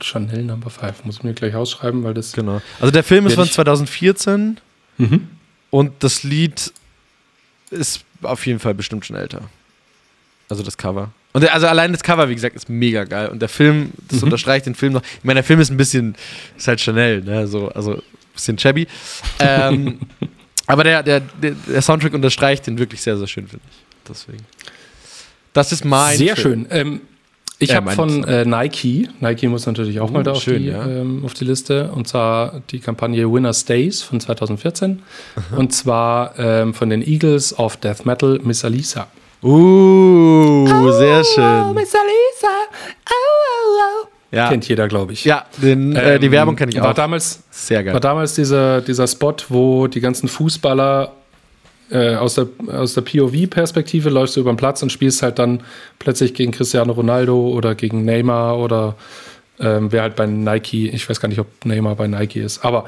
[0.01, 1.05] Chanel Number 5.
[1.05, 2.33] Muss ich mir gleich ausschreiben, weil das.
[2.33, 2.61] Genau.
[2.79, 4.59] Also der Film ist von 2014
[4.97, 5.27] mhm.
[5.69, 6.71] und das Lied
[7.69, 9.41] ist auf jeden Fall bestimmt schon älter.
[10.49, 11.11] Also das Cover.
[11.33, 13.27] Und der, also allein das Cover, wie gesagt, ist mega geil.
[13.27, 14.25] Und der Film, das mhm.
[14.25, 15.01] unterstreicht den Film noch.
[15.01, 16.15] Ich meine, der Film ist ein bisschen,
[16.57, 17.47] ist halt Chanel, ne?
[17.47, 18.01] So, also ein
[18.33, 18.87] bisschen shabby.
[19.39, 19.99] Ähm,
[20.67, 23.75] aber der, der, der, Soundtrack unterstreicht den wirklich sehr, sehr schön, finde ich.
[24.07, 24.45] Deswegen.
[25.55, 26.17] Das ist mein.
[26.17, 26.67] Sehr Film.
[26.69, 26.77] schön.
[26.77, 27.01] Ähm,
[27.59, 30.61] ich ja, habe von äh, Nike, Nike muss natürlich auch oh, mal da auf, schön,
[30.61, 30.85] die, ja.
[30.85, 35.01] ähm, auf die Liste, und zwar die Kampagne Winner Stays von 2014.
[35.55, 39.07] Und zwar ähm, von den Eagles of Death Metal, Miss Alisa.
[39.41, 41.73] Uh, oh, sehr schön.
[41.73, 42.53] Miss Alisa.
[43.07, 44.07] Oh, oh, oh.
[44.35, 44.49] Ja.
[44.49, 45.23] Kennt jeder, glaube ich.
[45.23, 46.93] Ja, den, äh, die ähm, Werbung kenne ich war auch.
[46.93, 47.93] Damals, sehr geil.
[47.93, 51.13] War damals dieser, dieser Spot, wo die ganzen Fußballer
[51.91, 55.61] äh, aus der, aus der POV-Perspektive läufst du über den Platz und spielst halt dann
[55.99, 58.95] plötzlich gegen Cristiano Ronaldo oder gegen Neymar oder
[59.59, 62.85] ähm, wer halt bei Nike, ich weiß gar nicht, ob Neymar bei Nike ist, aber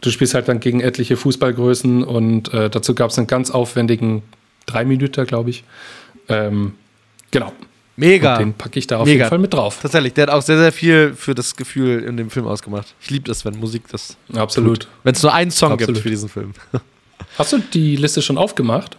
[0.00, 4.22] du spielst halt dann gegen etliche Fußballgrößen und äh, dazu gab es einen ganz aufwendigen
[4.66, 5.64] drei Minuten, glaube ich.
[6.28, 6.74] Ähm,
[7.30, 7.52] genau.
[7.96, 8.34] Mega.
[8.34, 9.18] Und den packe ich da auf Mega.
[9.18, 9.78] jeden Fall mit drauf.
[9.82, 12.94] Tatsächlich, der hat auch sehr, sehr viel für das Gefühl in dem Film ausgemacht.
[13.00, 14.16] Ich liebe das, wenn Musik das.
[14.34, 14.88] Absolut.
[15.02, 15.94] Wenn es nur einen Song Absolut.
[15.94, 16.52] gibt für diesen Film.
[17.38, 18.96] Hast du die Liste schon aufgemacht?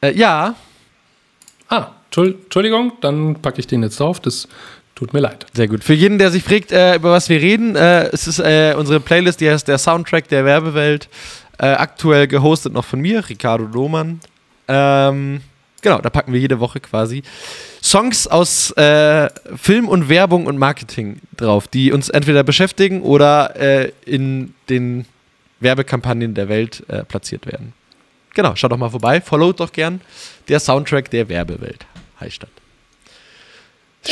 [0.00, 0.54] Äh, ja.
[1.68, 4.20] Ah, Entschuldigung, dann packe ich den jetzt drauf.
[4.20, 4.48] Das
[4.94, 5.46] tut mir leid.
[5.54, 5.84] Sehr gut.
[5.84, 9.00] Für jeden, der sich fragt, äh, über was wir reden, äh, es ist äh, unsere
[9.00, 11.08] Playlist, die heißt der Soundtrack der Werbewelt.
[11.58, 14.20] Äh, aktuell gehostet noch von mir, Ricardo Lohmann.
[14.66, 15.42] Ähm,
[15.82, 17.22] genau, da packen wir jede Woche quasi
[17.82, 23.92] Songs aus äh, Film und Werbung und Marketing drauf, die uns entweder beschäftigen oder äh,
[24.04, 25.06] in den
[25.60, 27.72] Werbekampagnen der Welt äh, platziert werden.
[28.34, 30.00] Genau, schaut doch mal vorbei, followt doch gern.
[30.48, 31.86] Der Soundtrack der Werbewelt
[32.20, 32.50] heißt das.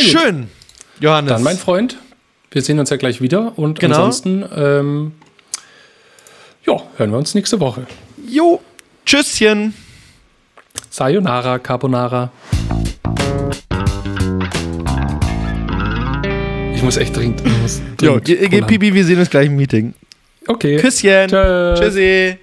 [0.04, 0.48] Schön,
[1.00, 1.32] Johannes.
[1.32, 1.96] Dann, mein Freund,
[2.50, 3.96] wir sehen uns ja gleich wieder und genau.
[3.96, 5.12] ansonsten, ähm,
[6.66, 7.86] ja, hören wir uns nächste Woche.
[8.28, 8.60] Jo,
[9.06, 9.74] tschüsschen.
[10.90, 12.30] Sayonara, Carbonara.
[16.74, 17.42] Ich muss echt dringend.
[17.44, 18.66] Ich muss Jo, dringend.
[18.66, 19.94] Pipi, wir sehen uns gleich im Meeting.
[20.48, 20.76] Okay.
[20.76, 21.28] Küsschen.
[21.28, 21.80] Tschüss.
[21.80, 22.38] Tschüssi.